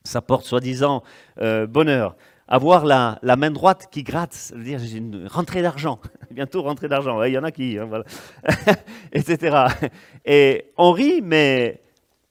ça 0.05 0.21
porte 0.21 0.45
soi-disant 0.45 1.03
euh, 1.41 1.67
bonheur. 1.67 2.17
Avoir 2.47 2.85
la, 2.85 3.19
main 3.37 3.51
droite 3.51 3.89
qui 3.91 4.03
gratte, 4.03 4.35
ça 4.35 4.55
veut 4.55 4.65
dire 4.65 4.79
une 4.95 5.27
rentrée 5.27 5.63
d'argent, 5.63 5.99
bientôt 6.31 6.63
rentrée 6.63 6.89
d'argent, 6.89 7.23
il 7.23 7.33
y 7.33 7.39
en 7.39 7.45
a 7.45 7.51
qui, 7.51 7.79
hein, 7.79 7.89
etc. 9.13 9.67
Et 10.27 10.67
on 10.77 10.93
rit, 10.93 11.23
mais 11.23 11.81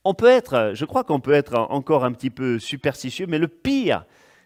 on 0.03 0.13
peut 0.13 0.29
être, 0.29 0.73
je 0.75 0.85
crois 0.85 1.03
qu'on 1.03 1.19
peut 1.19 1.33
être 1.33 1.55
encore 1.71 2.05
un 2.05 2.11
petit 2.11 2.29
peu 2.29 2.59
superstitieux, 2.59 3.25
mais 3.25 3.39
le 3.39 3.47
pire, 3.47 4.05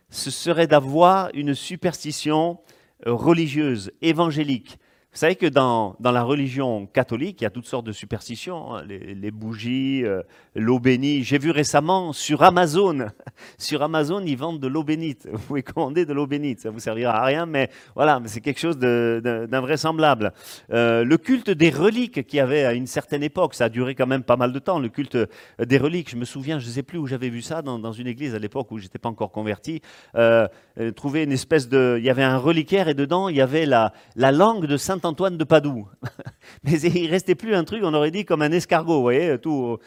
ce 0.09 0.31
serait 0.31 0.67
d'avoir 0.67 1.29
une 1.33 1.53
superstition 1.53 2.59
euh, 3.05 3.11
religieuse, 3.11 3.91
évangélique, 4.01 4.79
vous 5.17 5.21
savez 5.21 5.35
que 5.35 5.47
dans, 5.47 5.95
dans, 5.99 6.11
la 6.11 6.21
religion 6.21 6.85
catholique, 6.85 7.41
il 7.41 7.45
y 7.45 7.47
a 7.47 7.49
toutes 7.49 7.65
sortes 7.65 7.87
de 7.87 7.91
superstitions, 7.91 8.75
hein, 8.75 8.83
les, 8.85 9.31
bougies, 9.31 10.05
euh, 10.05 10.21
l'eau 10.53 10.77
bénite. 10.77 11.23
J'ai 11.23 11.39
vu 11.39 11.49
récemment 11.49 12.13
sur 12.13 12.43
Amazon, 12.43 13.07
sur 13.57 13.81
Amazon, 13.81 14.21
ils 14.23 14.37
vendent 14.37 14.59
de 14.59 14.67
l'eau 14.67 14.83
bénite. 14.83 15.27
Vous 15.33 15.39
pouvez 15.39 15.63
commander 15.63 16.05
de 16.05 16.13
l'eau 16.13 16.27
bénite, 16.27 16.59
ça 16.59 16.69
vous 16.69 16.77
servira 16.77 17.13
à 17.13 17.25
rien, 17.25 17.47
mais 17.47 17.71
voilà, 17.95 18.21
c'est 18.25 18.41
quelque 18.41 18.59
chose 18.59 18.77
d'invraisemblable. 18.77 20.33
Euh, 20.71 21.03
le 21.03 21.17
culte 21.17 21.49
des 21.49 21.71
reliques 21.71 22.27
qu'il 22.27 22.37
y 22.37 22.39
avait 22.39 22.65
à 22.65 22.73
une 22.73 22.85
certaine 22.85 23.23
époque, 23.23 23.55
ça 23.55 23.65
a 23.65 23.69
duré 23.69 23.95
quand 23.95 24.05
même 24.05 24.21
pas 24.21 24.37
mal 24.37 24.53
de 24.53 24.59
temps, 24.59 24.77
le 24.77 24.89
culte 24.89 25.17
des 25.57 25.79
reliques. 25.79 26.11
Je 26.11 26.15
me 26.15 26.25
souviens, 26.25 26.59
je 26.59 26.67
ne 26.67 26.71
sais 26.71 26.83
plus 26.83 26.99
où 26.99 27.07
j'avais 27.07 27.29
vu 27.29 27.41
ça, 27.41 27.63
dans, 27.63 27.79
dans, 27.79 27.91
une 27.91 28.05
église 28.05 28.35
à 28.35 28.39
l'époque 28.39 28.71
où 28.71 28.77
j'étais 28.77 28.99
pas 28.99 29.09
encore 29.09 29.31
converti. 29.31 29.81
Euh, 30.13 30.47
euh, 30.79 30.91
trouver 30.91 31.23
une 31.23 31.31
espèce 31.31 31.69
de... 31.69 31.95
Il 31.97 32.05
y 32.05 32.11
avait 32.11 32.21
un 32.21 32.37
reliquaire 32.37 32.87
et 32.87 32.93
dedans, 32.93 33.29
il 33.29 33.35
y 33.35 33.41
avait 33.41 33.65
la, 33.65 33.93
la 34.15 34.31
langue 34.31 34.67
de 34.67 34.77
Saint 34.77 34.99
Antoine 35.07 35.37
de 35.37 35.43
Padoue. 35.43 35.87
Mais 36.63 36.79
il 36.79 37.09
restait 37.09 37.35
plus 37.35 37.55
un 37.55 37.63
truc, 37.63 37.81
on 37.83 37.93
aurait 37.93 38.11
dit 38.11 38.25
comme 38.25 38.41
un 38.41 38.51
escargot, 38.51 38.95
vous 38.95 39.01
voyez, 39.01 39.37
tout. 39.39 39.77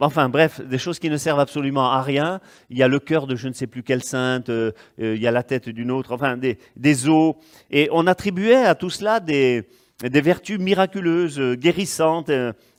Enfin 0.00 0.28
bref, 0.28 0.60
des 0.60 0.78
choses 0.78 1.00
qui 1.00 1.10
ne 1.10 1.16
servent 1.16 1.40
absolument 1.40 1.90
à 1.90 2.02
rien. 2.02 2.40
Il 2.70 2.78
y 2.78 2.84
a 2.84 2.88
le 2.88 3.00
cœur 3.00 3.26
de 3.26 3.34
je 3.34 3.48
ne 3.48 3.52
sais 3.52 3.66
plus 3.66 3.82
quelle 3.82 4.04
sainte, 4.04 4.48
euh, 4.48 4.70
euh, 5.00 5.16
il 5.16 5.22
y 5.22 5.26
a 5.26 5.32
la 5.32 5.42
tête 5.42 5.68
d'une 5.68 5.90
autre, 5.90 6.12
enfin 6.12 6.36
des, 6.36 7.08
os. 7.08 7.34
Et 7.70 7.88
on 7.90 8.06
attribuait 8.06 8.64
à 8.64 8.76
tout 8.76 8.90
cela 8.90 9.18
des, 9.18 9.66
vertus 10.00 10.60
miraculeuses, 10.60 11.40
euh, 11.40 11.56
guérissantes, 11.56 12.30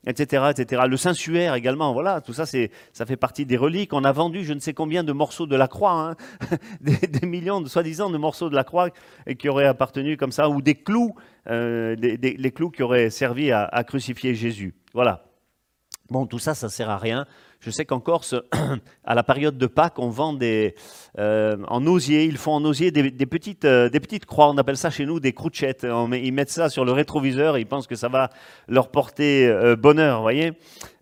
etc., 0.06 0.51
etc. 0.51 0.84
Le 0.88 0.98
sensuaire 0.98 1.56
également, 1.56 1.94
voilà, 1.94 2.22
tout 2.22 2.34
ça, 2.34 2.46
c'est, 2.46 2.72
ça 2.94 3.06
fait 3.06 3.18
partie 3.18 3.46
des 3.46 3.58
reliques. 3.58 3.94
On 3.94 4.03
a 4.03 4.12
vendu 4.12 4.44
je 4.44 4.53
ne 4.53 4.60
sais 4.60 4.74
combien 4.74 5.03
de 5.03 5.12
morceaux 5.12 5.48
de 5.48 5.56
la 5.56 5.68
croix, 5.68 5.91
hein. 5.91 6.15
des, 6.82 7.25
millions, 7.27 7.62
de 7.62 7.70
soi-disant, 7.70 8.10
de 8.10 8.18
morceaux 8.18 8.50
de 8.50 8.56
la 8.56 8.63
croix 8.63 8.89
qui 9.38 9.50
auraient 9.50 9.65
appartenu 9.65 10.18
comme 10.18 10.32
ça, 10.32 10.50
ou 10.50 10.62
des 10.62 10.75
clous, 10.75 11.15
des, 11.48 12.18
les 12.18 12.51
clous 12.51 12.72
qui 12.72 12.84
auraient 12.84 13.10
servi 13.10 13.51
à, 13.51 13.65
à 13.65 13.84
crucifier 13.84 14.36
Jésus. 14.36 14.75
Voilà. 14.94 15.25
Bon, 16.10 16.25
tout 16.25 16.39
ça, 16.39 16.56
ça 16.56 16.68
ne 16.68 16.72
sert 16.72 16.89
à 16.89 16.98
rien. 16.98 17.27
Je 17.60 17.72
sais 17.72 17.84
qu'en 17.84 18.00
Corse, 18.00 18.36
à 19.04 19.16
la 19.16 19.24
période 19.24 19.58
de 19.58 19.68
Pâques, 19.68 20.00
on 20.00 20.08
vend 20.08 20.32
des, 20.32 20.75
euh, 21.18 21.58
en 21.68 21.86
osier, 21.88 22.24
ils 22.24 22.38
font 22.38 22.54
en 22.54 22.63
osier 22.63 22.89
des, 22.89 23.25
petites, 23.25 23.66
euh, 23.66 23.89
des 23.89 24.00
petites 24.00 24.25
croix, 24.25 24.50
on 24.50 24.58
appelle 24.58 24.78
ça 24.78 24.89
chez 24.89 25.06
nous 25.06 25.20
des 25.20 25.34
crouchettes. 25.34 25.86
ils 25.86 26.32
mettent 26.32 26.51
ça 26.51 26.70
sur 26.70 26.86
le 26.86 26.94
rétroviseur 26.94 27.58
et 27.58 27.62
ils 27.62 27.66
pensent 27.66 27.88
que 27.88 27.96
ça 27.96 28.08
va 28.08 28.30
leur 28.70 28.89
porter 28.89 29.46
euh, 29.46 29.75
bonheur, 29.75 30.22
voyez. 30.22 30.54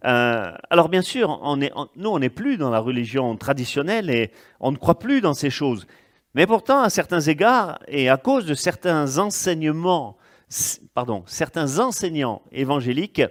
alors 0.02 0.90
bien 0.90 1.04
sûr, 1.04 1.40
nous, 1.96 2.10
on 2.10 2.20
n'est 2.20 2.30
plus 2.30 2.58
dans 2.58 2.72
la 2.72 2.80
religion 2.80 3.38
traditionnelle 3.38 4.10
et 4.10 4.32
on 4.60 4.72
ne 4.72 4.78
croit 4.78 4.98
plus 4.98 5.22
dans 5.22 5.36
ces 5.36 5.52
choses. 5.52 5.86
Mais 6.34 6.48
pourtant, 6.48 6.82
à 6.82 6.90
certains 6.90 7.22
égards, 7.22 7.78
et 7.88 8.10
à 8.10 8.18
cause 8.18 8.48
de 8.48 8.56
certains 8.56 9.20
enseignements, 9.20 10.18
pardon, 10.96 11.22
certains 11.28 11.78
enseignants 11.78 12.42
évangéliques, 12.52 13.22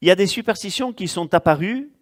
il 0.00 0.08
y 0.08 0.10
a 0.10 0.16
des 0.16 0.26
superstitions 0.26 0.92
qui 0.92 1.06
sont 1.06 1.32
apparues 1.32 1.93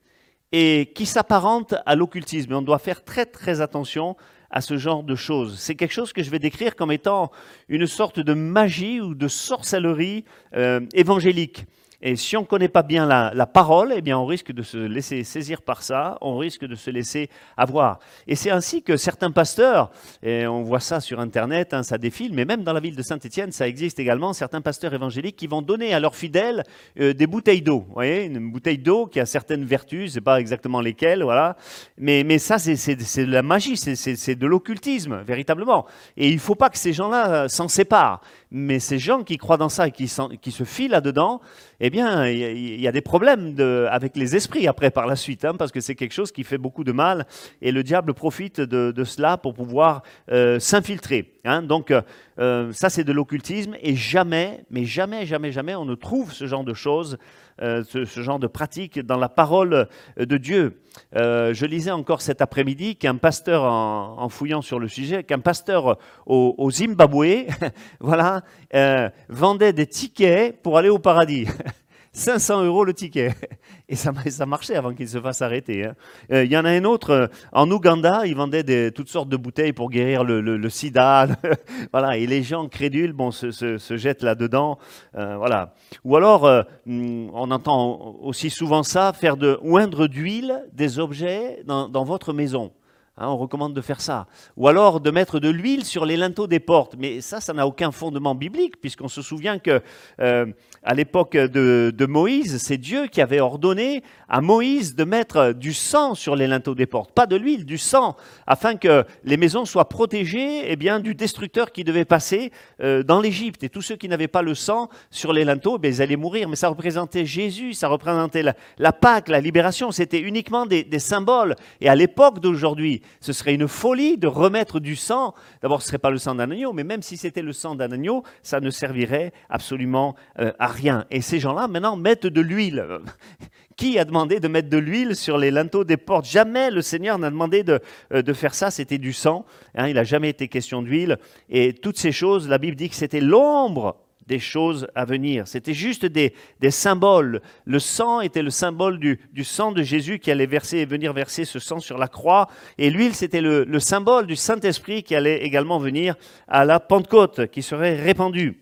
et 0.52 0.92
qui 0.94 1.06
s'apparentent 1.06 1.74
à 1.86 1.96
l'occultisme. 1.96 2.52
on 2.52 2.62
doit 2.62 2.78
faire 2.78 3.02
très 3.04 3.26
très 3.26 3.60
attention 3.60 4.16
à 4.50 4.60
ce 4.60 4.76
genre 4.76 5.02
de 5.02 5.14
choses. 5.14 5.58
C'est 5.58 5.74
quelque 5.74 5.92
chose 5.92 6.12
que 6.12 6.22
je 6.22 6.30
vais 6.30 6.38
décrire 6.38 6.76
comme 6.76 6.92
étant 6.92 7.32
une 7.68 7.86
sorte 7.86 8.20
de 8.20 8.34
magie 8.34 9.00
ou 9.00 9.14
de 9.14 9.26
sorcellerie 9.26 10.24
euh, 10.54 10.80
évangélique. 10.92 11.64
Et 12.02 12.16
si 12.16 12.36
on 12.36 12.40
ne 12.40 12.46
connaît 12.46 12.68
pas 12.68 12.82
bien 12.82 13.06
la, 13.06 13.46
parole, 13.46 13.92
eh 13.96 14.02
bien 14.02 14.18
on 14.18 14.26
risque 14.26 14.52
de 14.52 14.62
se 14.62 14.76
laisser 14.76 15.24
saisir 15.24 15.62
par 15.62 15.82
ça, 15.82 16.18
on 16.20 16.36
risque 16.36 16.64
de 16.64 16.74
se 16.74 16.90
laisser 16.90 17.30
avoir. 17.56 17.98
Et 18.26 18.34
c'est 18.34 18.50
ainsi 18.50 18.82
que 18.82 18.96
certains 18.96 19.30
pasteurs, 19.30 19.90
on 20.24 20.62
voit 20.62 20.80
ça 20.80 21.00
sur 21.00 21.20
Internet, 21.20 21.74
hein, 21.74 21.82
ça 21.82 21.98
défile, 21.98 22.32
mais 22.34 22.44
même 22.44 22.64
dans 22.64 22.72
la 22.72 22.80
ville 22.80 22.96
de 22.96 23.02
Saint-Étienne, 23.02 23.52
ça 23.52 23.68
existe 23.68 23.98
également, 23.98 24.32
certains 24.32 24.60
pasteurs 24.60 24.94
évangéliques 24.94 25.36
qui 25.36 25.46
vont 25.46 25.62
donner 25.62 25.94
à 25.94 26.00
leurs 26.00 26.14
fidèles 26.14 26.64
euh, 27.00 27.12
des 27.12 27.26
bouteilles 27.26 27.62
d'eau. 27.62 27.84
Vous 27.86 27.94
voyez, 27.94 28.24
une 28.24 28.50
bouteille 28.50 28.78
d'eau 28.78 29.06
qui 29.06 29.20
a 29.20 29.26
certaines 29.26 29.64
vertus, 29.64 30.00
je 30.00 30.04
ne 30.04 30.10
sais 30.10 30.20
pas 30.20 30.40
exactement 30.40 30.80
lesquelles, 30.80 31.22
voilà. 31.22 31.56
Mais, 31.98 32.24
mais 32.24 32.38
ça, 32.38 32.58
c'est 32.58 32.96
de 32.96 33.32
la 33.32 33.42
magie, 33.42 33.76
c'est 33.76 34.34
de 34.34 34.46
l'occultisme, 34.46 35.22
véritablement. 35.26 35.86
Et 36.16 36.28
il 36.28 36.34
ne 36.34 36.40
faut 36.40 36.54
pas 36.54 36.70
que 36.70 36.78
ces 36.78 36.92
gens-là 36.92 37.48
s'en 37.48 37.68
séparent. 37.68 38.20
Mais 38.54 38.80
ces 38.80 38.98
gens 38.98 39.22
qui 39.22 39.38
croient 39.38 39.56
dans 39.56 39.70
ça 39.70 39.88
et 39.88 39.90
qui, 39.90 40.08
se 40.08 40.64
filent 40.64 40.90
là-dedans, 40.90 41.40
eh 41.84 41.90
bien, 41.90 42.28
il 42.28 42.80
y, 42.80 42.86
a 42.86 42.92
des 42.92 43.00
problèmes 43.00 43.56
avec 43.90 44.16
les 44.16 44.36
esprits 44.36 44.68
après 44.68 44.92
par 44.92 45.04
la 45.08 45.16
suite, 45.16 45.44
hein, 45.44 45.54
parce 45.58 45.72
que 45.72 45.80
c'est 45.80 45.96
quelque 45.96 46.12
chose 46.12 46.30
qui 46.30 46.44
fait 46.44 46.56
beaucoup 46.56 46.84
de 46.84 46.92
mal 46.92 47.26
et 47.60 47.72
le 47.72 47.82
diable 47.82 48.14
profite 48.14 48.60
de, 48.60 49.02
cela 49.02 49.36
pour 49.36 49.52
pouvoir 49.52 50.04
euh, 50.30 50.60
s'infiltrer. 50.60 51.32
Hein. 51.44 51.62
Donc, 51.62 51.92
euh, 52.38 52.72
ça, 52.72 52.88
c'est 52.88 53.02
de 53.02 53.12
l'occultisme 53.12 53.74
et 53.82 53.96
jamais, 53.96 54.64
mais 54.70 54.84
jamais, 54.84 55.26
jamais, 55.26 55.50
jamais, 55.50 55.74
on 55.74 55.84
ne 55.84 55.96
trouve 55.96 56.32
ce 56.32 56.46
genre 56.46 56.62
de 56.62 56.72
choses 56.72 57.18
euh, 57.60 57.84
ce, 57.84 58.04
genre 58.04 58.38
de 58.38 58.46
pratique 58.46 58.98
dans 58.98 59.18
la 59.18 59.28
parole 59.28 59.88
de 60.16 60.36
Dieu. 60.36 60.80
Euh, 61.16 61.52
je 61.54 61.66
lisais 61.66 61.90
encore 61.90 62.22
cet 62.22 62.40
après-midi 62.40 62.96
qu'un 62.96 63.16
pasteur, 63.16 63.64
en, 63.64 64.28
fouillant 64.28 64.62
sur 64.62 64.78
le 64.78 64.88
sujet, 64.88 65.24
qu'un 65.24 65.38
pasteur 65.38 65.98
au, 66.26 66.70
Zimbabwe, 66.70 67.46
voilà, 68.00 68.42
euh, 68.74 69.08
vendait 69.28 69.72
des 69.72 69.86
tickets 69.86 70.62
pour 70.62 70.78
aller 70.78 70.88
au 70.88 70.98
paradis. 70.98 71.46
500 72.12 72.64
euros 72.64 72.84
le 72.84 72.92
ticket. 72.92 73.34
Et 73.88 73.96
ça, 73.96 74.12
marchait 74.46 74.76
avant 74.76 74.92
qu'il 74.94 75.08
se 75.08 75.20
fasse 75.20 75.42
arrêter. 75.42 75.86
Hein. 75.86 75.94
Euh, 76.30 76.44
il 76.44 76.52
y 76.52 76.56
en 76.56 76.64
a 76.64 76.70
un 76.70 76.84
autre, 76.84 77.10
euh, 77.10 77.26
en 77.52 77.70
Ouganda, 77.70 78.26
ils 78.26 78.36
vendaient 78.36 78.62
des, 78.62 78.92
toutes 78.92 79.08
sortes 79.08 79.28
de 79.28 79.36
bouteilles 79.36 79.72
pour 79.72 79.90
guérir 79.90 80.24
le, 80.24 80.68
sida. 80.68 81.26
voilà, 81.92 82.16
et 82.16 82.26
les 82.26 82.42
gens 82.42 82.68
crédules 82.68 83.12
bon, 83.12 83.30
se, 83.30 83.96
jettent 83.96 84.22
là-dedans. 84.22 84.78
Euh, 85.16 85.36
voilà. 85.36 85.74
Ou 86.04 86.16
alors, 86.16 86.48
hmm, 86.86 87.28
on 87.32 87.50
entend 87.50 88.16
aussi 88.20 88.50
souvent 88.50 88.82
ça, 88.82 89.12
faire 89.12 89.36
de 89.36 89.58
oindre 89.62 90.06
d'huile 90.06 90.64
des 90.72 90.98
objets 90.98 91.62
dans 91.66 92.04
votre 92.04 92.32
maison. 92.32 92.72
Hein, 93.18 93.28
on 93.28 93.36
recommande 93.36 93.74
de 93.74 93.82
faire 93.82 94.00
ça. 94.00 94.26
Ou 94.56 94.68
alors 94.68 94.98
de 94.98 95.10
mettre 95.10 95.38
de 95.38 95.50
l'huile 95.50 95.84
sur 95.84 96.06
les 96.06 96.16
linteaux 96.16 96.46
des 96.46 96.60
portes. 96.60 96.94
Mais 96.98 97.20
ça, 97.20 97.42
ça 97.42 97.52
n'a 97.52 97.66
aucun 97.66 97.92
fondement 97.92 98.34
biblique, 98.34 98.80
puisqu'on 98.80 99.08
se 99.08 99.20
souvient 99.20 99.58
que 99.58 99.82
euh, 100.20 100.46
à 100.82 100.94
l'époque 100.94 101.36
de, 101.36 102.06
Moïse, 102.06 102.56
c'est 102.56 102.78
Dieu 102.78 103.08
qui 103.08 103.20
avait 103.20 103.40
ordonné 103.40 104.02
à 104.30 104.40
Moïse 104.40 104.94
de 104.94 105.04
mettre 105.04 105.52
du 105.52 105.74
sang 105.74 106.14
sur 106.14 106.36
les 106.36 106.46
linteaux 106.46 106.74
des 106.74 106.86
portes, 106.86 107.12
pas 107.12 107.26
de 107.26 107.36
l'huile, 107.36 107.66
du 107.66 107.76
sang, 107.76 108.16
afin 108.46 108.76
que 108.76 109.04
les 109.24 109.36
maisons 109.36 109.66
soient 109.66 109.90
protégées 109.90 110.62
eh 110.72 110.76
bien, 110.76 110.98
du 110.98 111.14
destructeur 111.14 111.70
qui 111.70 111.84
devait 111.84 112.06
passer 112.06 112.50
euh, 112.80 113.02
dans 113.02 113.20
l'Égypte. 113.20 113.62
Et 113.62 113.68
tous 113.68 113.82
ceux 113.82 113.96
qui 113.96 114.08
n'avaient 114.08 114.26
pas 114.26 114.40
le 114.40 114.54
sang 114.54 114.88
sur 115.10 115.34
les 115.34 115.44
linteaux, 115.44 115.78
eh 115.82 115.88
ils 115.88 116.00
allaient 116.00 116.16
mourir. 116.16 116.48
Mais 116.48 116.56
ça 116.56 116.68
représentait 116.70 117.26
Jésus, 117.26 117.74
ça 117.74 117.88
représentait 117.88 118.42
la, 118.78 118.92
Pâque, 118.92 119.28
la 119.28 119.40
libération. 119.40 119.90
C'était 119.92 120.20
uniquement 120.20 120.64
des, 120.64 120.82
des 120.82 120.98
symboles. 120.98 121.56
Et 121.82 121.90
à 121.90 121.94
l'époque 121.94 122.40
d'aujourd'hui, 122.40 123.01
ce 123.20 123.32
serait 123.32 123.54
une 123.54 123.68
folie 123.68 124.18
de 124.18 124.26
remettre 124.26 124.80
du 124.80 124.96
sang. 124.96 125.34
D'abord, 125.62 125.82
ce 125.82 125.86
ne 125.86 125.88
serait 125.88 125.98
pas 125.98 126.10
le 126.10 126.18
sang 126.18 126.34
d'un 126.34 126.50
agneau, 126.50 126.72
mais 126.72 126.84
même 126.84 127.02
si 127.02 127.16
c'était 127.16 127.42
le 127.42 127.52
sang 127.52 127.74
d'un 127.74 127.92
agneau, 127.92 128.22
ça 128.42 128.60
ne 128.60 128.70
servirait 128.70 129.32
absolument 129.48 130.14
euh, 130.38 130.52
à 130.58 130.66
rien. 130.66 131.04
Et 131.10 131.20
ces 131.20 131.40
gens-là, 131.40 131.68
maintenant, 131.68 131.96
mettent 131.96 132.26
de 132.26 132.40
l'huile. 132.40 132.84
Qui 133.76 133.98
a 133.98 134.04
demandé 134.04 134.38
de 134.38 134.48
mettre 134.48 134.68
de 134.68 134.76
l'huile 134.76 135.16
sur 135.16 135.38
les 135.38 135.50
linteaux 135.50 135.84
des 135.84 135.96
portes? 135.96 136.26
Jamais 136.26 136.70
le 136.70 136.82
Seigneur 136.82 137.18
n'a 137.18 137.30
demandé 137.30 137.62
de, 137.62 137.80
euh, 138.12 138.22
de, 138.22 138.32
faire 138.32 138.54
ça, 138.54 138.70
c'était 138.70 138.98
du 138.98 139.12
sang. 139.12 139.46
Hein, 139.74 139.88
il 139.88 139.94
n'a 139.94 140.04
jamais 140.04 140.28
été 140.28 140.48
question 140.48 140.82
d'huile. 140.82 141.18
Et 141.48 141.72
toutes 141.72 141.98
ces 141.98 142.12
choses, 142.12 142.48
la 142.48 142.58
Bible 142.58 142.76
dit 142.76 142.90
que 142.90 142.94
c'était 142.94 143.20
l'ombre 143.20 143.96
des 144.32 144.38
choses 144.38 144.86
à 144.94 145.04
venir. 145.04 145.46
C'était 145.46 145.74
juste 145.74 146.06
des, 146.06 146.32
symboles. 146.70 147.42
Le 147.66 147.78
sang 147.78 148.22
était 148.22 148.40
le 148.40 148.48
symbole 148.48 148.98
du, 148.98 149.44
sang 149.44 149.72
de 149.72 149.82
Jésus 149.82 150.20
qui 150.20 150.30
allait 150.30 150.46
verser, 150.46 150.86
venir 150.86 151.12
verser 151.12 151.44
ce 151.44 151.58
sang 151.58 151.80
sur 151.80 151.98
la 151.98 152.08
croix. 152.08 152.48
Et 152.78 152.88
l'huile, 152.88 153.14
c'était 153.14 153.42
le, 153.42 153.78
symbole 153.78 154.26
du 154.26 154.34
Saint-Esprit 154.34 155.02
qui 155.02 155.14
allait 155.14 155.44
également 155.44 155.78
venir 155.78 156.14
à 156.48 156.64
la 156.64 156.80
Pentecôte, 156.80 157.48
qui 157.48 157.62
serait 157.62 157.96
répandue. 157.96 158.58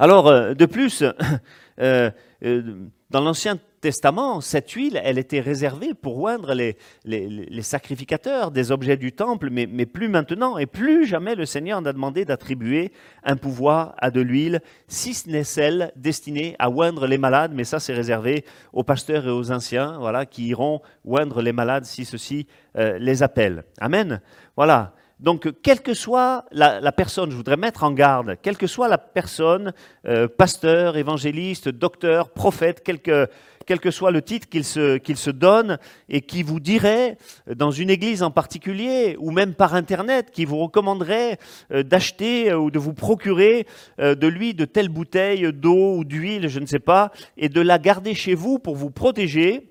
Alors, 0.00 0.26
euh, 0.26 0.54
de 0.54 0.66
plus, 0.66 1.04
euh, 1.80 2.10
euh, 2.42 2.62
dans 3.10 3.20
l'Ancien 3.20 3.56
Testament, 3.80 4.42
cette 4.42 4.70
huile, 4.72 5.00
elle 5.02 5.16
était 5.16 5.40
réservée 5.40 5.94
pour 5.94 6.18
oindre 6.18 6.52
les, 6.52 6.76
les, 7.04 7.62
sacrificateurs 7.62 8.50
des 8.50 8.72
objets 8.72 8.98
du 8.98 9.12
temple, 9.12 9.48
mais, 9.50 9.66
mais, 9.66 9.86
plus 9.86 10.08
maintenant, 10.08 10.58
et 10.58 10.66
plus 10.66 11.06
jamais 11.06 11.34
le 11.34 11.46
Seigneur 11.46 11.80
n'a 11.80 11.94
demandé 11.94 12.26
d'attribuer 12.26 12.92
un 13.24 13.36
pouvoir 13.36 13.94
à 13.96 14.10
de 14.10 14.20
l'huile, 14.20 14.60
si 14.86 15.14
ce 15.14 15.30
n'est 15.30 15.44
celle 15.44 15.92
destinée 15.96 16.56
à 16.58 16.68
oindre 16.68 17.06
les 17.06 17.16
malades, 17.16 17.52
mais 17.54 17.64
ça 17.64 17.80
c'est 17.80 17.94
réservé 17.94 18.44
aux 18.74 18.84
pasteurs 18.84 19.26
et 19.26 19.30
aux 19.30 19.50
anciens, 19.50 19.98
voilà, 19.98 20.26
qui 20.26 20.48
iront 20.48 20.82
oindre 21.06 21.40
les 21.40 21.52
malades 21.52 21.86
si 21.86 22.04
ceci 22.04 22.46
euh, 22.76 22.98
les 22.98 23.22
appelle. 23.22 23.64
Amen. 23.80 24.20
Voilà. 24.56 24.92
Donc, 25.20 25.52
quelle 25.62 25.82
que 25.82 25.92
soit 25.92 26.46
la, 26.50 26.92
personne, 26.92 27.30
je 27.30 27.36
voudrais 27.36 27.58
mettre 27.58 27.84
en 27.84 27.92
garde, 27.92 28.36
quelle 28.40 28.56
que 28.56 28.66
soit 28.66 28.88
la 28.88 28.96
personne, 28.96 29.74
euh, 30.06 30.28
pasteur, 30.28 30.96
évangéliste, 30.96 31.68
docteur, 31.68 32.30
prophète, 32.30 32.82
quel 32.82 33.00
que, 33.00 33.28
quel 33.66 33.80
que 33.80 33.90
soit 33.90 34.10
le 34.10 34.22
titre 34.22 34.48
qu'il 34.48 34.64
se, 34.64 34.96
qu'il 34.96 35.16
se 35.16 35.30
donne, 35.30 35.78
et 36.08 36.20
qui 36.20 36.42
vous 36.42 36.60
dirait, 36.60 37.18
dans 37.54 37.70
une 37.70 37.90
église 37.90 38.22
en 38.22 38.30
particulier, 38.30 39.16
ou 39.18 39.30
même 39.30 39.54
par 39.54 39.74
Internet, 39.74 40.30
qui 40.32 40.44
vous 40.44 40.58
recommanderait 40.58 41.38
euh, 41.72 41.82
d'acheter 41.82 42.52
ou 42.54 42.70
de 42.70 42.78
vous 42.78 42.94
procurer 42.94 43.66
euh, 44.00 44.14
de 44.14 44.26
lui 44.26 44.54
de 44.54 44.64
telles 44.64 44.88
bouteilles 44.88 45.52
d'eau 45.52 45.96
ou 45.96 46.04
d'huile, 46.04 46.48
je 46.48 46.60
ne 46.60 46.66
sais 46.66 46.78
pas, 46.78 47.12
et 47.36 47.48
de 47.48 47.60
la 47.60 47.78
garder 47.78 48.14
chez 48.14 48.34
vous 48.34 48.58
pour 48.58 48.76
vous 48.76 48.90
protéger, 48.90 49.69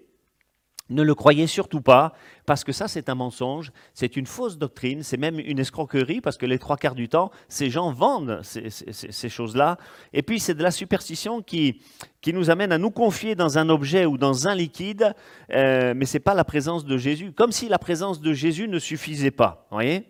ne 0.90 1.04
le 1.04 1.16
croyez 1.16 1.48
surtout 1.48 1.82
pas, 1.82 2.14
parce 2.46 2.64
que 2.64 2.72
ça, 2.72 2.88
c'est 2.88 3.10
un 3.10 3.16
mensonge, 3.16 3.72
c'est 3.94 4.18
une 4.18 4.26
fausse 4.26 4.58
doctrine, 4.58 5.04
c'est 5.04 5.18
même 5.18 5.40
une 5.40 5.60
escroquerie, 5.60 6.22
parce 6.22 6.38
que 6.38 6.46
les 6.46 6.60
trois 6.60 6.78
quarts 6.78 6.96
du 6.96 7.10
temps, 7.10 7.32
ces 7.48 7.70
gens 7.70 7.92
vendent 7.92 8.42
ces, 8.44 9.30
choses-là. 9.30 9.78
Et 10.14 10.24
puis, 10.24 10.40
c'est 10.40 10.56
de 10.56 10.64
la 10.64 10.72
superstition 10.72 11.42
qui, 11.42 11.82
qui 12.22 12.34
nous 12.34 12.50
amène 12.50 12.72
à 12.72 12.78
nous 12.78 12.92
confier 12.92 13.36
dans 13.36 13.58
un 13.58 13.70
objet 13.70 14.06
ou 14.06 14.18
dans 14.18 14.48
un 14.48 14.56
liquide, 14.56 15.14
euh, 15.52 15.94
mais 15.96 16.06
ce 16.06 16.18
n'est 16.18 16.24
pas 16.24 16.34
la 16.34 16.44
présence 16.44 16.86
de 16.86 16.98
Jésus, 16.98 17.32
comme 17.32 17.52
si 17.52 17.70
la 17.70 17.80
présence 17.80 18.20
de 18.22 18.34
Jésus 18.34 18.68
ne 18.68 18.80
suffisait 18.80 19.32
pas. 19.32 19.68
voyez? 19.72 20.06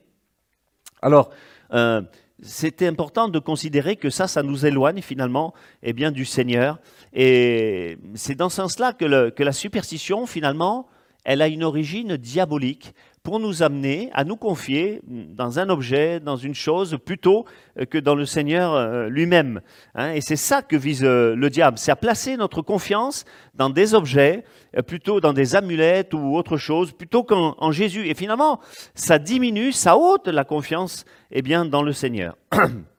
Alors, 1.01 1.29
euh, 1.73 2.01
c'était 2.41 2.87
important 2.87 3.27
de 3.27 3.39
considérer 3.39 3.95
que 3.95 4.09
ça, 4.09 4.27
ça 4.27 4.43
nous 4.43 4.65
éloigne 4.65 5.01
finalement 5.01 5.53
eh 5.83 5.93
bien, 5.93 6.11
du 6.11 6.25
Seigneur. 6.25 6.79
Et 7.13 7.97
c'est 8.15 8.35
dans 8.35 8.49
ce 8.49 8.57
sens-là 8.57 8.93
que, 8.93 9.29
que 9.29 9.43
la 9.43 9.51
superstition, 9.51 10.25
finalement, 10.25 10.87
elle 11.23 11.41
a 11.41 11.47
une 11.47 11.63
origine 11.63 12.17
diabolique 12.17 12.93
pour 13.23 13.39
nous 13.39 13.63
amener 13.63 14.09
à 14.13 14.23
nous 14.23 14.35
confier 14.35 15.01
dans 15.07 15.59
un 15.59 15.69
objet, 15.69 16.19
dans 16.19 16.37
une 16.37 16.55
chose, 16.55 16.97
plutôt 17.03 17.45
que 17.89 17.97
dans 17.97 18.15
le 18.15 18.25
Seigneur 18.25 18.73
euh, 18.73 19.09
lui-même. 19.09 19.61
Hein. 19.95 20.11
Et 20.13 20.21
c'est 20.21 20.35
ça 20.35 20.61
que 20.61 20.75
vise 20.75 21.03
euh, 21.03 21.35
le 21.35 21.49
diable, 21.49 21.77
c'est 21.77 21.91
à 21.91 21.95
placer 21.95 22.37
notre 22.37 22.61
confiance 22.61 23.25
dans 23.55 23.69
des 23.69 23.93
objets, 23.93 24.43
euh, 24.77 24.81
plutôt 24.81 25.19
dans 25.19 25.33
des 25.33 25.55
amulettes 25.55 26.13
ou 26.13 26.35
autre 26.35 26.57
chose, 26.57 26.91
plutôt 26.91 27.23
qu'en 27.23 27.71
Jésus. 27.71 28.07
Et 28.07 28.13
finalement, 28.13 28.59
ça 28.95 29.19
diminue, 29.19 29.71
ça 29.71 29.97
ôte 29.97 30.27
la 30.27 30.43
confiance 30.43 31.05
eh 31.31 31.41
bien, 31.41 31.65
dans 31.65 31.83
le 31.83 31.93
Seigneur. 31.93 32.37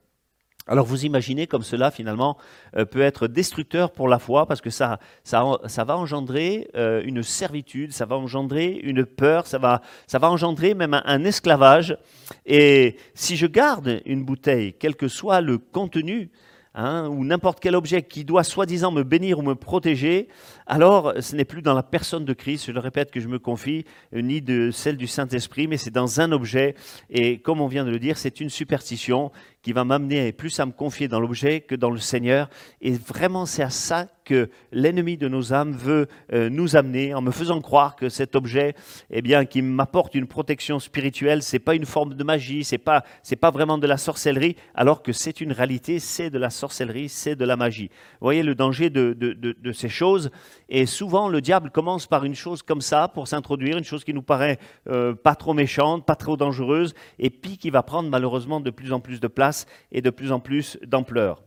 Alors 0.67 0.85
vous 0.85 1.05
imaginez 1.05 1.47
comme 1.47 1.63
cela 1.63 1.89
finalement 1.89 2.37
euh, 2.77 2.85
peut 2.85 3.01
être 3.01 3.27
destructeur 3.27 3.91
pour 3.91 4.07
la 4.07 4.19
foi 4.19 4.45
parce 4.45 4.61
que 4.61 4.69
ça, 4.69 4.99
ça, 5.23 5.43
ça 5.65 5.83
va 5.83 5.97
engendrer 5.97 6.69
euh, 6.75 7.01
une 7.03 7.23
servitude, 7.23 7.91
ça 7.91 8.05
va 8.05 8.15
engendrer 8.15 8.79
une 8.83 9.05
peur, 9.05 9.47
ça 9.47 9.57
va, 9.57 9.81
ça 10.05 10.19
va 10.19 10.29
engendrer 10.29 10.75
même 10.75 10.93
un, 10.93 11.23
esclavage. 11.23 11.97
Et 12.45 12.97
si 13.15 13.37
je 13.37 13.47
garde 13.47 14.01
une 14.05 14.23
bouteille, 14.23 14.73
quel 14.73 14.95
que 14.95 15.07
soit 15.07 15.41
le 15.41 15.57
contenu, 15.57 16.29
hein, 16.75 17.07
ou 17.09 17.25
n'importe 17.25 17.59
quel 17.59 17.75
objet 17.75 18.03
qui 18.03 18.23
doit 18.23 18.43
soi-disant 18.43 18.91
me 18.91 19.03
bénir 19.03 19.39
ou 19.39 19.41
me 19.41 19.55
protéger, 19.55 20.27
alors 20.71 21.13
ce 21.19 21.35
n'est 21.35 21.43
plus 21.43 21.61
dans 21.61 21.73
la 21.73 21.83
personne 21.83 22.23
de 22.23 22.31
Christ, 22.31 22.67
je 22.67 22.71
le 22.71 22.79
répète, 22.79 23.11
que 23.11 23.19
je 23.19 23.27
me 23.27 23.39
confie, 23.39 23.83
ni 24.13 24.41
de 24.41 24.71
celle 24.71 24.95
du 24.95 25.05
Saint-Esprit, 25.05 25.67
mais 25.67 25.75
c'est 25.75 25.91
dans 25.91 26.21
un 26.21 26.31
objet. 26.31 26.75
Et 27.09 27.39
comme 27.39 27.59
on 27.59 27.67
vient 27.67 27.83
de 27.83 27.91
le 27.91 27.99
dire, 27.99 28.17
c'est 28.17 28.39
une 28.39 28.49
superstition 28.49 29.33
qui 29.61 29.73
va 29.73 29.83
m'amener 29.83 30.31
plus 30.31 30.59
à 30.61 30.65
me 30.65 30.71
confier 30.71 31.09
dans 31.09 31.19
l'objet 31.19 31.59
que 31.59 31.75
dans 31.75 31.89
le 31.89 31.99
Seigneur. 31.99 32.49
Et 32.81 32.93
vraiment, 32.93 33.45
c'est 33.45 33.63
à 33.63 33.69
ça 33.69 34.07
que 34.23 34.49
l'ennemi 34.71 35.17
de 35.17 35.27
nos 35.27 35.53
âmes 35.53 35.73
veut 35.73 36.07
euh, 36.33 36.49
nous 36.49 36.75
amener, 36.75 37.13
en 37.13 37.21
me 37.21 37.31
faisant 37.31 37.59
croire 37.61 37.95
que 37.95 38.09
cet 38.09 38.35
objet, 38.35 38.75
eh 39.09 39.21
bien, 39.21 39.45
qui 39.45 39.61
m'apporte 39.61 40.15
une 40.15 40.27
protection 40.27 40.79
spirituelle, 40.79 41.43
c'est 41.43 41.59
pas 41.59 41.75
une 41.75 41.85
forme 41.85 42.13
de 42.13 42.23
magie, 42.23 42.63
c'est 42.63 42.77
pas, 42.77 43.03
c'est 43.23 43.35
pas 43.35 43.51
vraiment 43.51 43.77
de 43.77 43.87
la 43.87 43.97
sorcellerie, 43.97 44.55
alors 44.73 45.03
que 45.03 45.11
c'est 45.11 45.41
une 45.41 45.51
réalité, 45.51 45.99
c'est 45.99 46.29
de 46.29 46.37
la 46.37 46.49
sorcellerie, 46.49 47.09
c'est 47.09 47.35
de 47.35 47.45
la 47.45 47.55
magie. 47.55 47.89
Vous 48.19 48.25
voyez 48.25 48.43
le 48.43 48.55
danger 48.55 48.89
de, 48.89 49.71
ces 49.73 49.89
choses. 49.89 50.31
Et 50.73 50.85
souvent, 50.85 51.27
le 51.27 51.41
diable 51.41 51.69
commence 51.69 52.07
par 52.07 52.23
une 52.23 52.33
chose 52.33 52.63
comme 52.63 52.79
ça 52.79 53.09
pour 53.09 53.27
s'introduire, 53.27 53.77
une 53.77 53.83
chose 53.83 54.05
qui 54.05 54.13
nous 54.13 54.21
paraît 54.21 54.57
euh, 54.87 55.13
pas 55.13 55.35
trop 55.35 55.53
méchante, 55.53 56.05
pas 56.05 56.15
trop 56.15 56.37
dangereuse, 56.37 56.93
et 57.19 57.29
puis 57.29 57.57
qui 57.57 57.69
va 57.69 57.83
prendre 57.83 58.09
malheureusement 58.09 58.61
de 58.61 58.69
plus 58.69 58.93
en 58.93 59.01
plus 59.01 59.19
de 59.19 59.27
place 59.27 59.65
et 59.91 60.01
de 60.01 60.09
plus 60.09 60.31
en 60.31 60.39
plus 60.39 60.79
d'ampleur. 60.87 61.43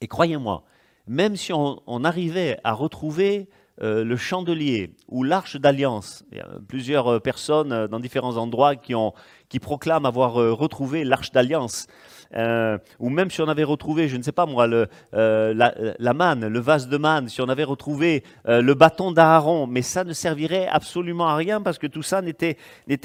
Et 0.00 0.08
croyez-moi, 0.08 0.64
même 1.06 1.36
si 1.36 1.52
on, 1.52 1.78
arrivait 2.02 2.58
à 2.64 2.72
retrouver 2.72 3.48
euh, 3.80 4.02
le 4.02 4.16
chandelier 4.16 4.96
ou 5.06 5.22
l'arche 5.22 5.54
d'alliance, 5.54 6.24
plusieurs 6.66 7.06
euh, 7.06 7.20
personnes 7.20 7.86
dans 7.86 8.00
différents 8.00 8.38
endroits 8.38 8.74
qui, 8.74 8.96
ont, 8.96 9.12
qui 9.48 9.60
proclament 9.60 10.04
avoir 10.04 10.32
retrouvé 10.32 11.04
l'arche 11.04 11.30
d'alliance, 11.30 11.86
euh, 12.34 12.78
ou 12.98 13.10
même 13.10 13.30
si 13.30 13.40
on 13.40 13.48
avait 13.48 13.64
retrouvé, 13.64 14.08
je 14.08 14.16
ne 14.16 14.22
sais 14.22 14.32
pas 14.32 14.46
moi, 14.46 14.68
euh, 15.14 15.54
la, 15.98 16.14
manne, 16.14 16.46
le 16.46 16.58
vase 16.58 16.88
de 16.88 16.96
manne, 16.96 17.28
si 17.28 17.40
on 17.40 17.48
avait 17.48 17.64
retrouvé 17.64 18.24
euh, 18.48 18.60
le 18.60 18.74
bâton 18.74 19.12
d'Aaron, 19.12 19.66
mais 19.66 19.82
ça 19.82 20.04
ne 20.04 20.12
servirait 20.12 20.68
absolument 20.68 21.28
à 21.28 21.36
rien 21.36 21.60
parce 21.60 21.78
que 21.78 21.86
tout 21.86 22.02
ça 22.02 22.22
n'était, 22.22 22.56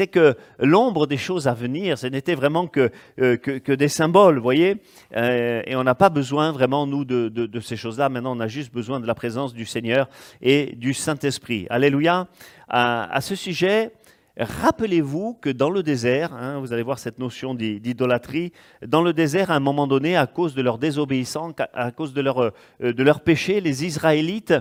que 0.07 0.35
l'ombre 0.59 1.07
des 1.07 1.17
choses 1.17 1.47
à 1.47 1.53
venir, 1.53 1.97
ce 1.97 2.07
n'était 2.07 2.35
vraiment 2.35 2.67
que, 2.67 2.91
que, 3.17 3.71
des 3.73 3.87
symboles, 3.87 4.35
vous 4.37 4.43
voyez, 4.43 4.77
et 5.15 5.75
on 5.75 5.83
n'a 5.83 5.95
pas 5.95 6.09
besoin 6.09 6.51
vraiment, 6.51 6.87
nous, 6.87 7.05
de, 7.05 7.29
de, 7.29 7.59
ces 7.59 7.77
choses-là, 7.77 8.09
maintenant 8.09 8.35
on 8.35 8.39
a 8.39 8.47
juste 8.47 8.73
besoin 8.73 8.99
de 8.99 9.07
la 9.07 9.15
présence 9.15 9.53
du 9.53 9.65
Seigneur 9.65 10.09
et 10.41 10.75
du 10.75 10.93
Saint-Esprit. 10.93 11.67
Alléluia. 11.69 12.27
À 12.73 13.19
ce 13.19 13.35
sujet, 13.35 13.91
Rappelez-vous 14.37 15.37
que 15.41 15.49
dans 15.49 15.69
le 15.69 15.83
désert, 15.83 16.33
hein, 16.33 16.59
vous 16.59 16.71
allez 16.71 16.83
voir 16.83 16.99
cette 16.99 17.19
notion 17.19 17.53
d'idolâtrie, 17.53 18.53
dans 18.85 19.01
le 19.01 19.11
désert, 19.11 19.51
à 19.51 19.55
un 19.55 19.59
moment 19.59 19.87
donné, 19.87 20.15
à 20.15 20.25
cause 20.25 20.55
de 20.55 20.61
leur 20.61 20.77
désobéissance, 20.77 21.53
à 21.73 21.91
cause 21.91 22.13
de 22.13 22.21
leur, 22.21 22.39
euh, 22.39 22.51
de 22.81 23.03
leur 23.03 23.21
péché, 23.21 23.59
les 23.59 23.85
Israélites 23.85 24.53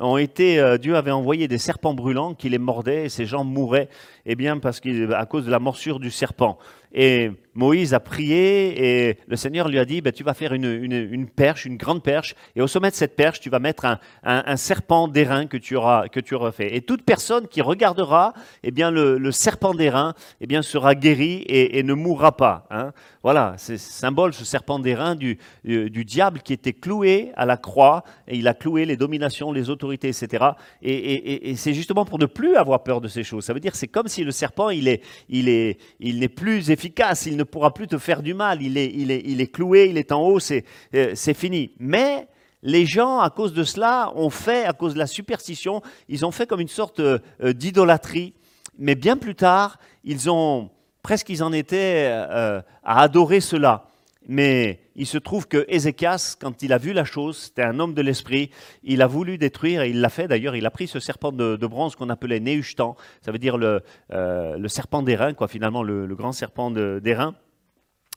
ont 0.00 0.16
été, 0.16 0.58
euh, 0.58 0.78
Dieu 0.78 0.96
avait 0.96 1.10
envoyé 1.10 1.46
des 1.46 1.58
serpents 1.58 1.92
brûlants 1.92 2.34
qui 2.34 2.48
les 2.48 2.58
mordaient 2.58 3.04
et 3.04 3.08
ces 3.10 3.26
gens 3.26 3.44
mouraient, 3.44 3.90
eh 4.24 4.34
bien, 4.34 4.58
parce 4.58 4.80
qu'à 4.80 5.26
cause 5.26 5.44
de 5.44 5.50
la 5.50 5.58
morsure 5.58 6.00
du 6.00 6.10
serpent. 6.10 6.58
Et 6.94 7.30
Moïse 7.58 7.92
a 7.92 7.98
prié 7.98 9.08
et 9.08 9.18
le 9.26 9.34
Seigneur 9.34 9.68
lui 9.68 9.80
a 9.80 9.84
dit, 9.84 10.00
ben, 10.00 10.12
tu 10.12 10.22
vas 10.22 10.32
faire 10.32 10.52
une, 10.52 10.64
une, 10.64 11.26
perche, 11.26 11.64
une 11.64 11.76
grande 11.76 12.04
perche, 12.04 12.36
et 12.54 12.62
au 12.62 12.68
sommet 12.68 12.90
de 12.90 12.94
cette 12.94 13.16
perche, 13.16 13.40
tu 13.40 13.50
vas 13.50 13.58
mettre 13.58 13.84
un, 13.84 13.98
un, 14.22 14.56
serpent 14.56 15.08
d'airain 15.08 15.46
que 15.46 15.56
tu 15.56 15.74
auras 15.74 16.06
que 16.06 16.20
tu 16.20 16.36
auras 16.36 16.52
fait. 16.52 16.76
Et 16.76 16.82
toute 16.82 17.02
personne 17.02 17.48
qui 17.48 17.60
regardera, 17.60 18.32
eh 18.62 18.70
bien, 18.70 18.92
le, 18.92 19.32
serpent 19.32 19.74
d'airain, 19.74 20.14
eh 20.40 20.46
bien, 20.46 20.62
sera 20.62 20.94
guéri 20.94 21.44
et, 21.48 21.82
ne 21.82 21.94
mourra 21.94 22.36
pas. 22.36 22.68
Hein. 22.70 22.92
Voilà, 23.24 23.54
c'est 23.56 23.76
symbole, 23.76 24.34
ce 24.34 24.44
serpent 24.44 24.78
d'airain 24.78 25.16
du, 25.16 25.38
euh, 25.68 25.90
du 25.90 26.04
diable 26.04 26.42
qui 26.42 26.52
était 26.52 26.72
cloué 26.72 27.32
à 27.34 27.44
la 27.44 27.56
croix, 27.56 28.04
et 28.28 28.36
il 28.36 28.46
a 28.46 28.54
cloué 28.54 28.84
les 28.84 28.96
dominations, 28.96 29.50
les 29.50 29.68
autorités, 29.68 30.08
etc. 30.08 30.44
Et, 30.80 30.92
et, 30.92 31.50
et 31.50 31.56
c'est 31.56 31.74
justement 31.74 32.04
pour 32.04 32.20
ne 32.20 32.26
plus 32.26 32.54
avoir 32.54 32.84
peur 32.84 33.00
de 33.00 33.08
ces 33.08 33.24
choses. 33.24 33.44
Ça 33.44 33.52
veut 33.52 33.60
dire 33.60 33.74
c'est 33.74 33.88
comme 33.88 34.06
si 34.06 34.22
le 34.22 34.30
serpent, 34.30 34.70
il 34.70 34.86
est, 34.86 35.02
il 35.28 35.48
est, 35.48 35.78
il 35.98 36.20
n'est 36.20 36.28
plus 36.28 36.70
efficace, 36.70 37.26
il 37.26 37.36
ne 37.36 37.47
pourra 37.50 37.74
plus 37.74 37.86
te 37.86 37.98
faire 37.98 38.22
du 38.22 38.34
mal, 38.34 38.62
il 38.62 38.76
est, 38.78 38.92
il 38.94 39.10
est, 39.10 39.22
il 39.24 39.40
est 39.40 39.48
cloué, 39.48 39.88
il 39.90 39.98
est 39.98 40.12
en 40.12 40.22
haut, 40.22 40.40
c'est 40.40 40.64
euh, 40.94 41.14
fini. 41.14 41.72
Mais 41.78 42.28
les 42.62 42.86
gens, 42.86 43.20
à 43.20 43.30
cause 43.30 43.52
de 43.52 43.64
cela, 43.64 44.12
ont 44.16 44.30
fait, 44.30 44.64
à 44.64 44.72
cause 44.72 44.94
de 44.94 44.98
la 44.98 45.06
superstition, 45.06 45.82
ils 46.08 46.26
ont 46.26 46.30
fait 46.30 46.46
comme 46.46 46.60
une 46.60 46.68
sorte 46.68 47.00
euh, 47.00 47.18
d'idolâtrie. 47.42 48.34
Mais 48.78 48.94
bien 48.94 49.16
plus 49.16 49.34
tard, 49.34 49.78
ils 50.04 50.30
ont 50.30 50.70
presque 51.02 51.28
ils 51.30 51.42
en 51.42 51.52
étaient 51.52 52.08
euh, 52.10 52.60
à 52.84 53.02
adorer 53.02 53.40
cela. 53.40 53.87
Mais 54.30 54.80
il 54.94 55.06
se 55.06 55.16
trouve 55.16 55.48
que 55.48 55.64
Ézéchias, 55.68 56.36
quand 56.38 56.62
il 56.62 56.74
a 56.74 56.78
vu 56.78 56.92
la 56.92 57.04
chose, 57.04 57.38
c'était 57.38 57.62
un 57.62 57.80
homme 57.80 57.94
de 57.94 58.02
l'esprit, 58.02 58.50
il 58.84 59.00
a 59.00 59.06
voulu 59.06 59.38
détruire, 59.38 59.80
et 59.80 59.88
il 59.88 60.02
l'a 60.02 60.10
fait 60.10 60.28
d'ailleurs, 60.28 60.54
il 60.54 60.66
a 60.66 60.70
pris 60.70 60.86
ce 60.86 61.00
serpent 61.00 61.32
de, 61.32 61.56
bronze 61.66 61.96
qu'on 61.96 62.10
appelait 62.10 62.38
Néhushtan, 62.38 62.94
ça 63.22 63.32
veut 63.32 63.38
dire 63.38 63.56
le, 63.56 63.80
euh, 64.12 64.68
serpent 64.68 65.02
d'airain, 65.02 65.32
quoi, 65.32 65.48
finalement 65.48 65.82
le, 65.82 66.06
grand 66.14 66.32
serpent 66.32 66.70
d'airain. 66.70 67.34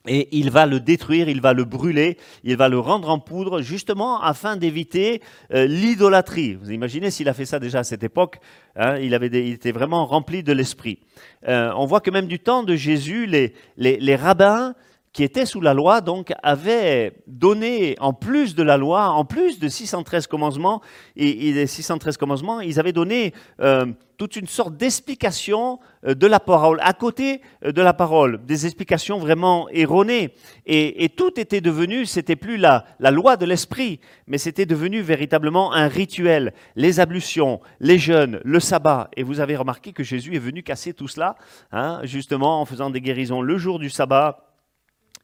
Et 0.08 0.36
il 0.36 0.50
va 0.50 0.66
le 0.66 0.80
détruire, 0.80 1.30
il 1.30 1.42
va 1.42 1.54
le 1.54 1.64
brûler, 1.64 2.18
il 2.44 2.58
va 2.58 2.68
le 2.68 2.80
rendre 2.80 3.10
en 3.10 3.20
poudre, 3.20 3.62
justement 3.62 4.20
afin 4.20 4.58
d'éviter 4.58 5.22
euh, 5.54 5.68
l'idolâtrie. 5.68 6.56
Vous 6.56 6.72
imaginez 6.72 7.12
s'il 7.12 7.30
a 7.30 7.34
fait 7.34 7.46
ça 7.46 7.60
déjà 7.60 7.80
à 7.80 7.84
cette 7.84 8.04
époque, 8.04 8.40
hein, 8.76 8.98
il, 8.98 9.14
avait 9.14 9.28
il 9.28 9.54
était 9.54 9.72
vraiment 9.72 10.06
rempli 10.06 10.44
de 10.44 10.52
l'esprit. 10.52 11.00
Euh, 11.48 11.72
on 11.78 11.86
voit 11.86 12.02
que 12.02 12.10
même 12.10 12.28
du 12.28 12.40
temps 12.40 12.64
de 12.64 12.76
Jésus, 12.76 13.28
les 13.28 14.16
rabbins 14.16 14.74
qui 15.14 15.24
étaient 15.24 15.46
sous 15.46 15.60
la 15.60 15.74
loi, 15.74 16.00
donc, 16.00 16.32
avaient 16.42 17.14
donné, 17.28 17.96
en 18.00 18.14
plus 18.14 18.56
de 18.56 18.64
la 18.64 18.78
loi, 18.78 19.10
en 19.10 19.26
plus 19.26 19.60
de 19.60 19.68
613 19.68 20.28
commandements, 20.28 20.82
et, 21.18 21.52
les 21.52 21.68
613 21.68 22.16
commandements, 22.16 22.62
ils 22.62 22.80
avaient 22.80 22.94
donné 22.94 23.34
euh, 23.60 23.88
toute 24.18 24.38
une 24.38 24.48
sorte 24.48 24.78
d'explication 24.78 25.80
euh, 26.08 26.14
de 26.14 26.28
la 26.28 26.40
parole, 26.40 26.80
à 26.82 26.94
côté 26.94 27.42
euh, 27.66 27.74
de 27.74 27.82
la 27.82 27.92
parole, 27.92 28.46
des 28.46 28.66
explications 28.66 29.20
vraiment 29.20 29.68
erronées. 29.72 30.34
Et, 30.66 31.10
tout 31.10 31.38
était 31.38 31.60
devenu, 31.60 32.06
c'était 32.06 32.38
plus 32.38 32.56
la, 32.56 32.86
la 33.00 33.12
loi 33.12 33.36
de 33.36 33.46
l'esprit, 33.46 34.00
mais 34.28 34.38
c'était 34.38 34.66
devenu 34.66 35.02
véritablement 35.02 35.74
un 35.74 35.90
rituel. 35.90 36.54
Les 36.78 37.02
ablutions, 37.02 37.60
les 37.82 37.98
jeûnes, 37.98 38.40
le 38.46 38.62
sabbat. 38.62 39.10
Et 39.18 39.24
vous 39.24 39.42
avez 39.42 39.58
remarqué 39.58 39.92
que 39.92 40.04
Jésus 40.04 40.36
est 40.36 40.40
venu 40.40 40.64
casser 40.64 40.94
tout 40.94 41.10
cela, 41.10 41.36
hein, 41.74 42.00
justement 42.04 42.62
en 42.62 42.66
faisant 42.66 42.90
des 42.90 43.02
guérisons 43.02 43.42
le 43.42 43.58
jour 43.58 43.78
du 43.78 43.90
sabbat 43.90 44.51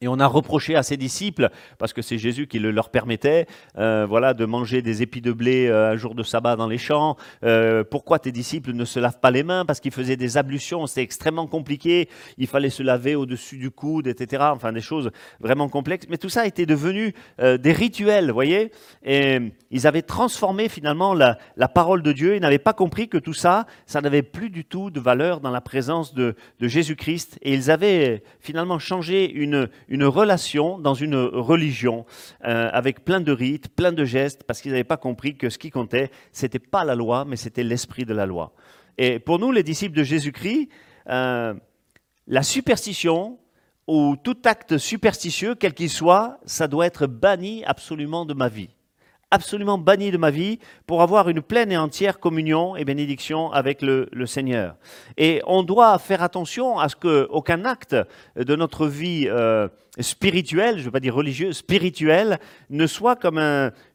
et 0.00 0.08
on 0.08 0.20
a 0.20 0.26
reproché 0.26 0.76
à 0.76 0.82
ses 0.82 0.96
disciples, 0.96 1.50
parce 1.78 1.92
que 1.92 2.02
c'est 2.02 2.18
Jésus 2.18 2.46
qui 2.46 2.58
le 2.58 2.70
leur 2.70 2.90
permettait, 2.90 3.46
euh, 3.78 4.06
voilà, 4.08 4.34
de 4.34 4.44
manger 4.44 4.82
des 4.82 5.02
épis 5.02 5.20
de 5.20 5.32
blé 5.32 5.66
euh, 5.66 5.92
un 5.92 5.96
jour 5.96 6.14
de 6.14 6.22
sabbat 6.22 6.56
dans 6.56 6.68
les 6.68 6.78
champs. 6.78 7.16
Euh, 7.44 7.84
pourquoi 7.84 8.18
tes 8.18 8.32
disciples 8.32 8.72
ne 8.72 8.84
se 8.84 9.00
lavent 9.00 9.20
pas 9.20 9.30
les 9.30 9.42
mains? 9.42 9.64
Parce 9.64 9.80
qu'ils 9.80 9.92
faisaient 9.92 10.16
des 10.16 10.36
ablutions, 10.36 10.86
c'était 10.86 11.02
extrêmement 11.02 11.46
compliqué. 11.46 12.08
Il 12.36 12.46
fallait 12.46 12.70
se 12.70 12.82
laver 12.82 13.14
au-dessus 13.14 13.58
du 13.58 13.70
coude, 13.70 14.06
etc. 14.06 14.44
Enfin, 14.50 14.72
des 14.72 14.80
choses 14.80 15.10
vraiment 15.40 15.68
complexes. 15.68 16.06
Mais 16.08 16.18
tout 16.18 16.28
ça 16.28 16.46
était 16.46 16.66
devenu 16.66 17.14
des 17.38 17.72
rituels, 17.72 18.30
voyez? 18.30 18.70
Et 19.04 19.38
ils 19.70 19.86
avaient 19.86 20.02
transformé 20.02 20.68
finalement 20.68 21.14
la, 21.14 21.38
parole 21.74 22.02
de 22.02 22.12
Dieu. 22.12 22.36
Ils 22.36 22.40
n'avaient 22.40 22.58
pas 22.58 22.72
compris 22.72 23.08
que 23.08 23.18
tout 23.18 23.34
ça, 23.34 23.66
ça 23.86 24.00
n'avait 24.00 24.22
plus 24.22 24.50
du 24.50 24.64
tout 24.64 24.90
de 24.90 25.00
valeur 25.00 25.40
dans 25.40 25.50
la 25.50 25.60
présence 25.60 26.14
de 26.14 26.34
Jésus-Christ. 26.60 27.38
Et 27.42 27.54
ils 27.54 27.70
avaient 27.70 28.22
finalement 28.40 28.78
changé 28.78 29.30
une 29.30 29.68
une 29.88 30.04
relation 30.04 30.78
dans 30.78 30.94
une 30.94 31.16
religion 31.16 32.04
euh, 32.44 32.70
avec 32.72 33.04
plein 33.04 33.20
de 33.20 33.32
rites, 33.32 33.68
plein 33.68 33.92
de 33.92 34.04
gestes, 34.04 34.44
parce 34.44 34.60
qu'ils 34.60 34.70
n'avaient 34.72 34.84
pas 34.84 34.96
compris 34.96 35.36
que 35.36 35.50
ce 35.50 35.58
qui 35.58 35.70
comptait, 35.70 36.10
c'était 36.32 36.58
pas 36.58 36.84
la 36.84 36.94
loi, 36.94 37.24
mais 37.24 37.36
c'était 37.36 37.64
l'esprit 37.64 38.04
de 38.04 38.14
la 38.14 38.26
loi. 38.26 38.52
Et 38.98 39.18
pour 39.18 39.38
nous, 39.38 39.52
les 39.52 39.62
disciples 39.62 39.96
de 39.96 40.02
Jésus-Christ, 40.02 40.68
euh, 41.08 41.54
la 42.26 42.42
superstition 42.42 43.38
ou 43.86 44.16
tout 44.22 44.36
acte 44.44 44.76
superstitieux, 44.76 45.54
quel 45.54 45.72
qu'il 45.72 45.88
soit, 45.88 46.38
ça 46.44 46.68
doit 46.68 46.86
être 46.86 47.06
banni 47.06 47.64
absolument 47.64 48.26
de 48.26 48.34
ma 48.34 48.48
vie. 48.48 48.68
Absolument 49.30 49.76
banni 49.76 50.10
de 50.10 50.16
ma 50.16 50.30
vie 50.30 50.58
pour 50.86 51.02
avoir 51.02 51.28
une 51.28 51.42
pleine 51.42 51.70
et 51.70 51.76
entière 51.76 52.18
communion 52.18 52.76
et 52.76 52.86
bénédiction 52.86 53.52
avec 53.52 53.82
le, 53.82 54.08
Seigneur. 54.24 54.76
Et 55.18 55.42
on 55.46 55.62
doit 55.62 55.98
faire 55.98 56.22
attention 56.22 56.78
à 56.78 56.88
ce 56.88 56.96
qu'aucun 56.96 57.66
acte 57.66 57.94
de 58.36 58.56
notre 58.56 58.86
vie 58.86 59.26
euh, 59.28 59.68
spirituelle, 60.00 60.76
je 60.76 60.80
ne 60.80 60.84
veux 60.84 60.90
pas 60.90 61.00
dire 61.00 61.14
religieuse, 61.14 61.58
spirituelle, 61.58 62.38
ne 62.70 62.86
soit 62.86 63.16
comme 63.16 63.38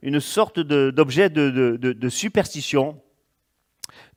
une 0.04 0.20
sorte 0.20 0.60
d'objet 0.60 1.30
de 1.30 2.10
superstition 2.10 3.02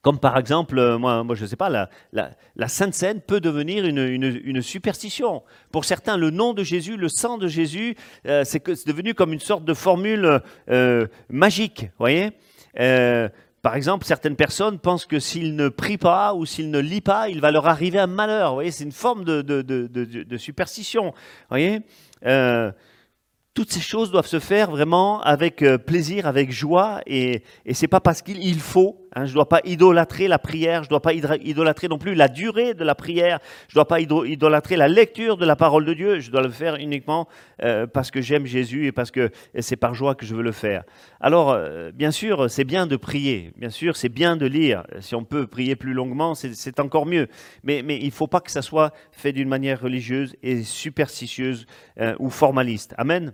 comme 0.07 0.21
par 0.21 0.39
exemple, 0.39 0.79
euh, 0.79 0.99
moi, 0.99 1.25
je 1.35 1.43
ne 1.43 1.49
sais 1.49 1.57
pas, 1.57 1.69
la, 1.69 1.91
la, 2.13 2.69
Sainte 2.69 2.95
Seine 2.95 3.21
peut 3.21 3.41
devenir 3.41 3.85
une, 3.85 4.63
superstition. 4.63 5.43
Pour 5.73 5.85
certains, 5.85 6.17
le 6.17 6.31
nom 6.31 6.55
de 6.55 6.63
Jésus, 6.63 6.97
le 6.97 7.09
sang 7.09 7.39
de 7.39 7.49
Jésus, 7.49 7.97
euh, 8.25 8.45
c'est 8.45 8.65
devenu 8.87 9.15
comme 9.15 9.33
une 9.33 9.41
sorte 9.41 9.65
de 9.65 9.75
formule 9.75 10.43
euh, 10.71 11.09
magique, 11.29 11.91
voyez? 11.99 12.31
Par 13.63 13.75
exemple, 13.75 14.07
certaines 14.07 14.37
personnes 14.37 14.79
pensent 14.79 15.07
que 15.07 15.19
s'ils 15.19 15.57
ne 15.57 15.69
prient 15.69 15.99
pas 15.99 16.35
ou 16.35 16.47
s'ils 16.47 16.71
ne 16.71 16.79
lisent 16.79 17.01
pas, 17.01 17.29
il 17.29 17.41
va 17.41 17.51
leur 17.51 17.67
arriver 17.67 17.99
un 17.99 18.07
malheur. 18.07 18.55
Voyez, 18.55 18.71
c'est 18.71 18.85
une 18.85 18.93
forme 18.93 19.25
de, 19.25 20.37
superstition. 20.37 21.15
Voyez? 21.49 21.81
Toutes 23.55 23.73
ces 23.73 23.81
choses 23.81 24.13
doivent 24.13 24.27
se 24.27 24.39
faire 24.39 24.71
vraiment 24.71 25.21
avec 25.23 25.65
plaisir, 25.85 26.29
avec 26.29 26.53
joie, 26.53 27.01
et, 27.07 27.43
et 27.65 27.75
c'est 27.75 27.89
pas 27.89 27.99
parce 27.99 28.23
qu'il 28.23 28.61
faut. 28.61 29.06
Hein, 29.17 29.25
je 29.25 29.31
ne 29.31 29.35
dois 29.37 29.49
pas 29.49 29.63
idolâtrer 29.65 30.29
la 30.29 30.39
prière, 30.39 30.83
je 30.83 30.89
ne 30.89 30.91
dois 30.91 31.01
pas 31.01 31.15
idolâtrer 31.15 31.89
non 31.89 31.97
plus 31.97 32.15
la 32.15 32.29
durée 32.29 32.75
de 32.75 32.85
la 32.85 32.95
prière, 32.95 33.39
je 33.67 33.73
ne 33.73 33.77
dois 33.77 33.89
pas 33.89 33.99
idolâtrer 33.99 34.77
la 34.77 34.89
lecture 34.89 35.39
de 35.39 35.47
la 35.47 35.57
parole 35.57 35.87
de 35.87 35.95
Dieu, 35.95 36.21
je 36.21 36.31
dois 36.31 36.43
le 36.43 36.51
faire 36.51 36.77
uniquement 36.77 37.27
euh, 37.63 37.87
parce 37.87 38.11
que 38.11 38.21
j'aime 38.21 38.45
Jésus 38.45 38.87
et 38.87 38.93
parce 38.93 39.11
que 39.11 39.31
c'est 39.59 39.77
par 39.77 39.95
joie 39.95 40.15
que 40.15 40.27
je 40.27 40.35
veux 40.35 40.43
le 40.43 40.53
faire. 40.53 40.85
Alors, 41.19 41.51
euh, 41.51 41.93
bien 41.93 42.11
sûr, 42.11 42.51
c'est 42.51 42.65
bien 42.65 42.87
de 42.87 42.97
prier, 42.97 43.55
bien 43.57 43.71
sûr, 43.71 43.97
c'est 43.97 44.11
bien 44.11 44.37
de 44.37 44.45
lire. 44.45 44.83
Si 45.01 45.15
on 45.15 45.25
peut 45.25 45.47
prier 45.47 45.77
plus 45.77 45.95
longuement, 45.95 46.35
c'est 46.35 46.79
encore 46.79 47.07
mieux. 47.07 47.29
Mais, 47.65 47.79
il 47.89 48.05
ne 48.05 48.11
faut 48.11 48.27
pas 48.27 48.41
que 48.41 48.51
ça 48.51 48.61
soit 48.61 48.93
fait 49.13 49.33
d'une 49.33 49.49
manière 49.49 49.81
religieuse 49.81 50.37
et 50.43 50.63
superstitieuse 50.63 51.65
ou 52.19 52.29
formaliste. 52.29 52.95
Amen. 52.99 53.33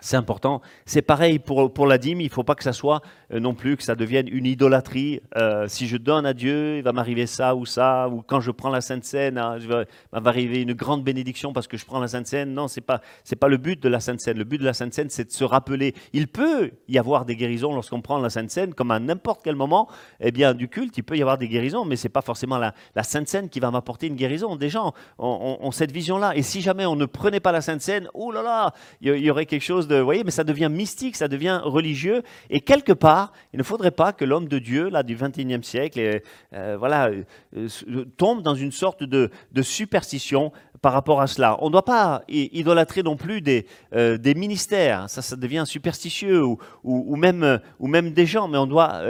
C'est 0.00 0.16
important. 0.16 0.62
C'est 0.86 1.02
pareil 1.02 1.38
pour, 1.38 1.72
pour 1.72 1.86
la 1.86 1.98
dîme. 1.98 2.20
Il 2.20 2.28
ne 2.28 2.30
faut 2.30 2.42
pas 2.42 2.54
que 2.54 2.64
ça 2.64 2.72
soit 2.72 3.02
euh, 3.02 3.19
non 3.38 3.54
plus 3.54 3.76
que 3.76 3.82
ça 3.82 3.94
devienne 3.94 4.28
une 4.28 4.46
idolâtrie. 4.46 5.20
Euh, 5.36 5.68
si 5.68 5.86
je 5.86 5.96
donne 5.96 6.26
à 6.26 6.34
Dieu, 6.34 6.78
il 6.78 6.82
va 6.82 6.92
m'arriver 6.92 7.26
ça 7.26 7.54
ou 7.54 7.66
ça. 7.66 8.08
Ou 8.08 8.22
quand 8.22 8.40
je 8.40 8.50
prends 8.50 8.70
la 8.70 8.80
Sainte 8.80 9.04
Seine, 9.04 9.38
hein, 9.38 9.56
il 9.60 9.68
va 9.68 9.84
m'arriver 10.20 10.62
une 10.62 10.72
grande 10.72 11.04
bénédiction 11.04 11.52
parce 11.52 11.68
que 11.68 11.76
je 11.76 11.84
prends 11.84 12.00
la 12.00 12.08
Sainte 12.08 12.26
Seine. 12.26 12.52
Non, 12.52 12.66
c'est 12.66 12.80
pas 12.80 13.00
c'est 13.22 13.36
pas 13.36 13.48
le 13.48 13.56
but 13.56 13.80
de 13.80 13.88
la 13.88 14.00
Sainte 14.00 14.20
Seine. 14.20 14.38
Le 14.38 14.44
but 14.44 14.58
de 14.58 14.64
la 14.64 14.74
Sainte 14.74 14.94
Seine, 14.94 15.10
c'est 15.10 15.26
de 15.26 15.32
se 15.32 15.44
rappeler. 15.44 15.94
Il 16.12 16.28
peut 16.28 16.72
y 16.88 16.98
avoir 16.98 17.24
des 17.24 17.36
guérisons 17.36 17.74
lorsqu'on 17.74 18.00
prend 18.00 18.18
la 18.18 18.30
Sainte 18.30 18.50
Seine, 18.50 18.74
comme 18.74 18.90
à 18.90 18.98
n'importe 18.98 19.42
quel 19.44 19.56
moment. 19.56 19.88
Eh 20.20 20.32
bien, 20.32 20.54
du 20.54 20.68
culte, 20.68 20.96
il 20.98 21.04
peut 21.04 21.16
y 21.16 21.22
avoir 21.22 21.38
des 21.38 21.48
guérisons, 21.48 21.84
mais 21.84 21.96
c'est 21.96 22.08
pas 22.08 22.22
forcément 22.22 22.58
la, 22.58 22.74
la 22.96 23.02
Sainte 23.02 23.28
Seine 23.28 23.48
qui 23.48 23.60
va 23.60 23.70
m'apporter 23.70 24.06
une 24.06 24.16
guérison. 24.16 24.56
Des 24.56 24.68
gens 24.68 24.92
ont, 25.18 25.70
cette 25.72 25.92
vision-là. 25.92 26.36
Et 26.36 26.42
si 26.42 26.60
jamais 26.60 26.86
on 26.86 26.96
ne 26.96 27.06
prenait 27.06 27.40
pas 27.40 27.52
la 27.52 27.60
Sainte 27.60 27.82
Seine, 27.82 28.08
oh 28.14 28.32
là 28.32 28.42
là, 28.42 28.72
il 29.00 29.16
y, 29.16 29.30
aurait 29.30 29.46
quelque 29.46 29.62
chose 29.62 29.86
de, 29.86 29.96
vous 29.96 30.04
voyez, 30.04 30.24
mais 30.24 30.30
ça 30.30 30.44
devient 30.44 30.68
mystique, 30.70 31.16
ça 31.16 31.28
devient 31.28 31.60
religieux. 31.62 32.22
Et 32.48 32.60
quelque 32.60 32.92
part, 32.92 33.19
il 33.52 33.58
ne 33.58 33.62
faudrait 33.62 33.90
pas 33.90 34.12
que 34.12 34.24
l'homme 34.24 34.48
de 34.48 34.58
Dieu, 34.58 34.88
là, 34.88 35.02
du 35.02 35.16
21e 35.16 35.62
siècle, 35.62 36.20
euh, 36.54 36.76
voilà, 36.78 37.10
euh, 37.56 38.04
tombe 38.16 38.42
dans 38.42 38.54
une 38.54 38.72
sorte 38.72 39.02
de, 39.02 39.30
superstition 39.62 40.52
par 40.80 40.94
rapport 40.94 41.20
à 41.20 41.26
cela. 41.26 41.58
On 41.60 41.66
ne 41.66 41.72
doit 41.72 41.84
pas 41.84 42.22
idolâtrer 42.28 43.02
non 43.02 43.16
plus 43.16 43.42
des, 43.42 43.66
euh, 43.94 44.16
des 44.16 44.34
ministères, 44.34 45.10
ça, 45.10 45.20
ça 45.20 45.36
devient 45.36 45.64
superstitieux, 45.66 46.42
ou, 46.82 47.16
même, 47.16 47.60
ou 47.78 47.86
même 47.86 48.12
des 48.12 48.24
gens, 48.24 48.48
mais 48.48 48.56
on 48.56 48.66
doit, 48.66 49.02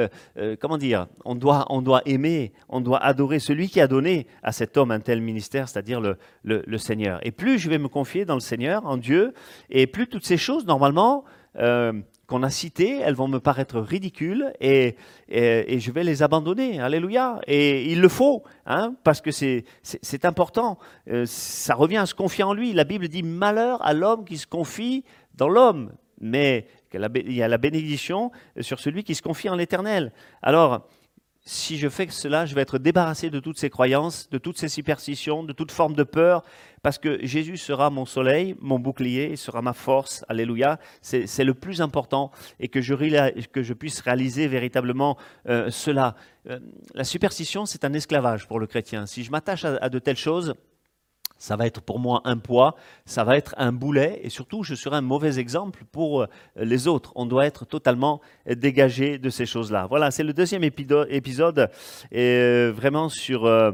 comment 0.60 0.78
dire, 0.78 1.06
on 1.24 1.36
doit, 1.36 1.66
on 1.70 1.80
doit 1.80 2.02
aimer, 2.06 2.52
on 2.68 2.80
doit 2.80 2.98
adorer 2.98 3.38
celui 3.38 3.68
qui 3.68 3.80
a 3.80 3.86
donné 3.86 4.26
à 4.42 4.50
cet 4.50 4.76
homme 4.76 4.90
un 4.90 4.98
tel 4.98 5.20
ministère, 5.20 5.68
c'est-à-dire 5.68 6.00
le, 6.00 6.78
Seigneur. 6.78 7.20
Et 7.22 7.30
plus 7.30 7.58
je 7.58 7.70
vais 7.70 7.78
me 7.78 7.88
confier 7.88 8.24
dans 8.24 8.34
le 8.34 8.40
Seigneur, 8.40 8.84
en 8.86 8.96
Dieu, 8.96 9.32
et 9.70 9.86
plus 9.86 10.08
toutes 10.08 10.26
ces 10.26 10.36
choses, 10.38 10.66
normalement, 10.66 11.24
euh, 11.56 11.92
qu'on 12.30 12.44
a 12.44 12.50
citées, 12.50 13.00
elles 13.00 13.16
vont 13.16 13.26
me 13.26 13.40
paraître 13.40 13.80
ridicules 13.80 14.52
et, 14.60 14.94
et, 15.28 15.80
je 15.80 15.90
vais 15.90 16.04
les 16.04 16.22
abandonner. 16.22 16.78
Alléluia. 16.78 17.40
Et 17.48 17.90
il 17.90 18.00
le 18.00 18.08
faut, 18.08 18.44
hein, 18.66 18.94
parce 19.02 19.20
que 19.20 19.32
c'est 19.32 20.24
important. 20.24 20.78
Euh, 21.08 21.24
ça 21.26 21.74
revient 21.74 21.96
à 21.96 22.06
se 22.06 22.14
confier 22.14 22.44
en 22.44 22.54
lui. 22.54 22.72
La 22.72 22.84
Bible 22.84 23.08
dit 23.08 23.24
malheur 23.24 23.84
à 23.84 23.94
l'homme 23.94 24.24
qui 24.24 24.38
se 24.38 24.46
confie 24.46 25.04
dans 25.34 25.48
l'homme. 25.48 25.92
Mais 26.20 26.68
il 26.94 27.32
y 27.32 27.42
a 27.42 27.48
la 27.48 27.58
bénédiction 27.58 28.30
sur 28.60 28.78
celui 28.78 29.02
qui 29.02 29.16
se 29.16 29.22
confie 29.22 29.48
en 29.48 29.56
l'éternel. 29.56 30.12
Alors, 30.40 30.86
si 31.42 31.78
je 31.78 31.88
fais 31.88 32.06
cela, 32.08 32.44
je 32.44 32.54
vais 32.54 32.60
être 32.60 32.78
débarrassé 32.78 33.30
de 33.30 33.40
toutes 33.40 33.58
ces 33.58 33.70
croyances, 33.70 34.28
de 34.30 34.38
toutes 34.38 34.58
ces 34.58 34.68
superstitions, 34.68 35.42
de 35.42 35.52
toute 35.52 35.72
forme 35.72 35.94
de 35.94 36.02
peur, 36.02 36.42
parce 36.82 36.98
que 36.98 37.24
Jésus 37.24 37.56
sera 37.56 37.90
mon 37.90 38.04
soleil, 38.04 38.54
mon 38.60 38.78
bouclier, 38.78 39.36
sera 39.36 39.62
ma 39.62 39.72
force. 39.72 40.24
Alléluia. 40.28 40.78
C'est 41.02 41.44
le 41.44 41.54
plus 41.54 41.80
important 41.80 42.30
et 42.58 42.68
que 42.68 42.80
je, 42.80 42.94
que 43.46 43.62
je 43.62 43.74
puisse 43.74 44.00
réaliser 44.00 44.48
véritablement 44.48 45.16
euh, 45.48 45.70
cela. 45.70 46.14
Euh, 46.48 46.58
la 46.94 47.04
superstition, 47.04 47.66
c'est 47.66 47.84
un 47.84 47.92
esclavage 47.92 48.46
pour 48.46 48.60
le 48.60 48.66
chrétien. 48.66 49.06
Si 49.06 49.24
je 49.24 49.30
m'attache 49.30 49.64
à 49.64 49.88
de 49.88 49.98
telles 49.98 50.16
choses, 50.16 50.54
ça 51.40 51.56
va 51.56 51.66
être 51.66 51.80
pour 51.80 51.98
moi 51.98 52.20
un 52.24 52.36
poids, 52.36 52.76
ça 53.06 53.24
va 53.24 53.36
être 53.36 53.54
un 53.56 53.72
boulet, 53.72 54.20
et 54.22 54.28
surtout, 54.28 54.62
je 54.62 54.74
serai 54.74 54.96
un 54.96 55.00
mauvais 55.00 55.38
exemple 55.38 55.84
pour 55.90 56.22
euh, 56.22 56.26
les 56.56 56.86
autres. 56.86 57.12
On 57.16 57.24
doit 57.24 57.46
être 57.46 57.64
totalement 57.64 58.20
dégagé 58.46 59.18
de 59.18 59.30
ces 59.30 59.46
choses-là. 59.46 59.86
Voilà, 59.88 60.10
c'est 60.10 60.22
le 60.22 60.34
deuxième 60.34 60.62
épisode, 60.62 61.70
euh, 62.14 62.72
vraiment 62.76 63.08
euh, 63.30 63.72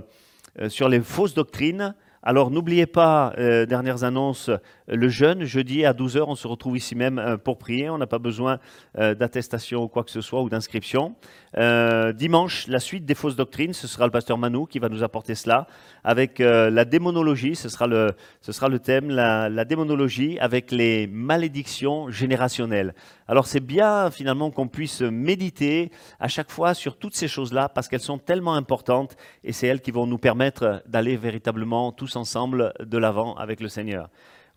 sur 0.69 0.89
les 0.89 1.01
fausses 1.01 1.35
doctrines. 1.35 1.95
Alors 2.29 2.51
n'oubliez 2.51 2.87
pas, 2.87 3.33
dernières 3.69 4.03
annonces, 4.03 4.51
le 4.89 5.09
jeûne, 5.09 5.45
jeudi 5.45 5.85
à 5.85 5.93
12h, 5.93 6.25
on 6.27 6.35
se 6.35 6.49
retrouve 6.49 6.77
ici 6.77 6.97
même 6.97 7.39
pour 7.45 7.57
prier. 7.57 7.89
On 7.89 7.99
n'a 7.99 8.09
pas 8.09 8.19
besoin 8.19 8.59
d'attestation 8.97 9.85
ou 9.85 9.89
quoi 9.89 10.03
que 10.03 10.11
ce 10.11 10.21
soit 10.21 10.43
ou 10.43 10.49
d'inscription. 10.49 11.15
dimanche, 11.55 12.67
la 12.67 12.81
suite 12.81 13.05
des 13.05 13.15
fausses 13.15 13.37
doctrines, 13.37 13.75
ce 13.75 13.87
sera 13.87 14.07
le 14.07 14.11
pasteur 14.11 14.39
Manou 14.39 14.67
qui 14.67 14.81
va 14.81 14.89
nous 14.89 15.05
apporter 15.05 15.37
cela 15.37 15.69
avec 16.07 16.41
euh, 16.41 16.71
la 16.71 16.85
démonologie, 16.85 17.57
ce 17.57 17.69
sera 17.69 17.89
le, 17.89 18.15
ce 18.41 18.53
sera 18.53 18.69
le 18.69 18.79
thème, 18.79 19.11
la, 19.11 19.65
démonologie 19.65 20.39
avec 20.39 20.71
les 20.71 21.09
malédictions 21.09 22.13
générationnelles. 22.13 22.95
Alors 23.27 23.49
c'est 23.49 23.59
bien 23.59 24.13
finalement 24.13 24.53
qu'on 24.53 24.69
puisse 24.69 25.01
méditer 25.01 25.91
à 26.21 26.29
chaque 26.29 26.53
fois 26.53 26.75
sur 26.75 26.97
toutes 26.97 27.17
ces 27.17 27.27
choses-là 27.27 27.69
parce 27.69 27.89
qu'elles 27.89 27.99
sont 27.99 28.19
tellement 28.19 28.55
importantes 28.55 29.17
et 29.43 29.53
c'est 29.53 29.67
elles 29.67 29.81
qui 29.81 29.91
vont 29.91 30.07
nous 30.07 30.19
permettre 30.19 30.81
d'aller 30.87 31.17
véritablement 31.17 31.91
tous 31.91 32.16
ensemble 32.17 32.73
de 32.81 32.99
l'avant 32.99 33.35
avec 33.35 33.61
le 33.61 33.69
Seigneur. 33.69 34.09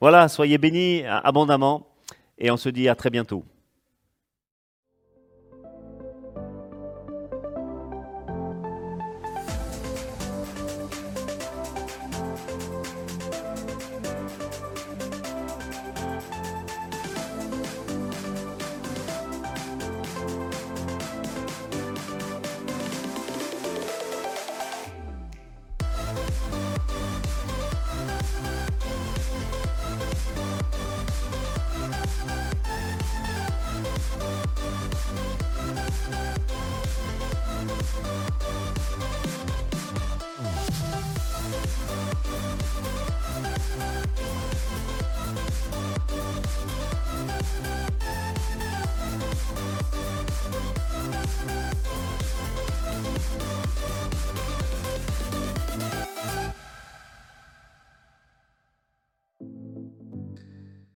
Voilà, 0.01 0.27
soyez 0.27 0.57
bénis 0.57 1.03
abondamment 1.05 1.87
et 2.37 2.51
on 2.51 2.57
se 2.57 2.69
dit 2.69 2.87
à 2.89 2.95
très 2.95 3.09
bientôt. 3.09 3.43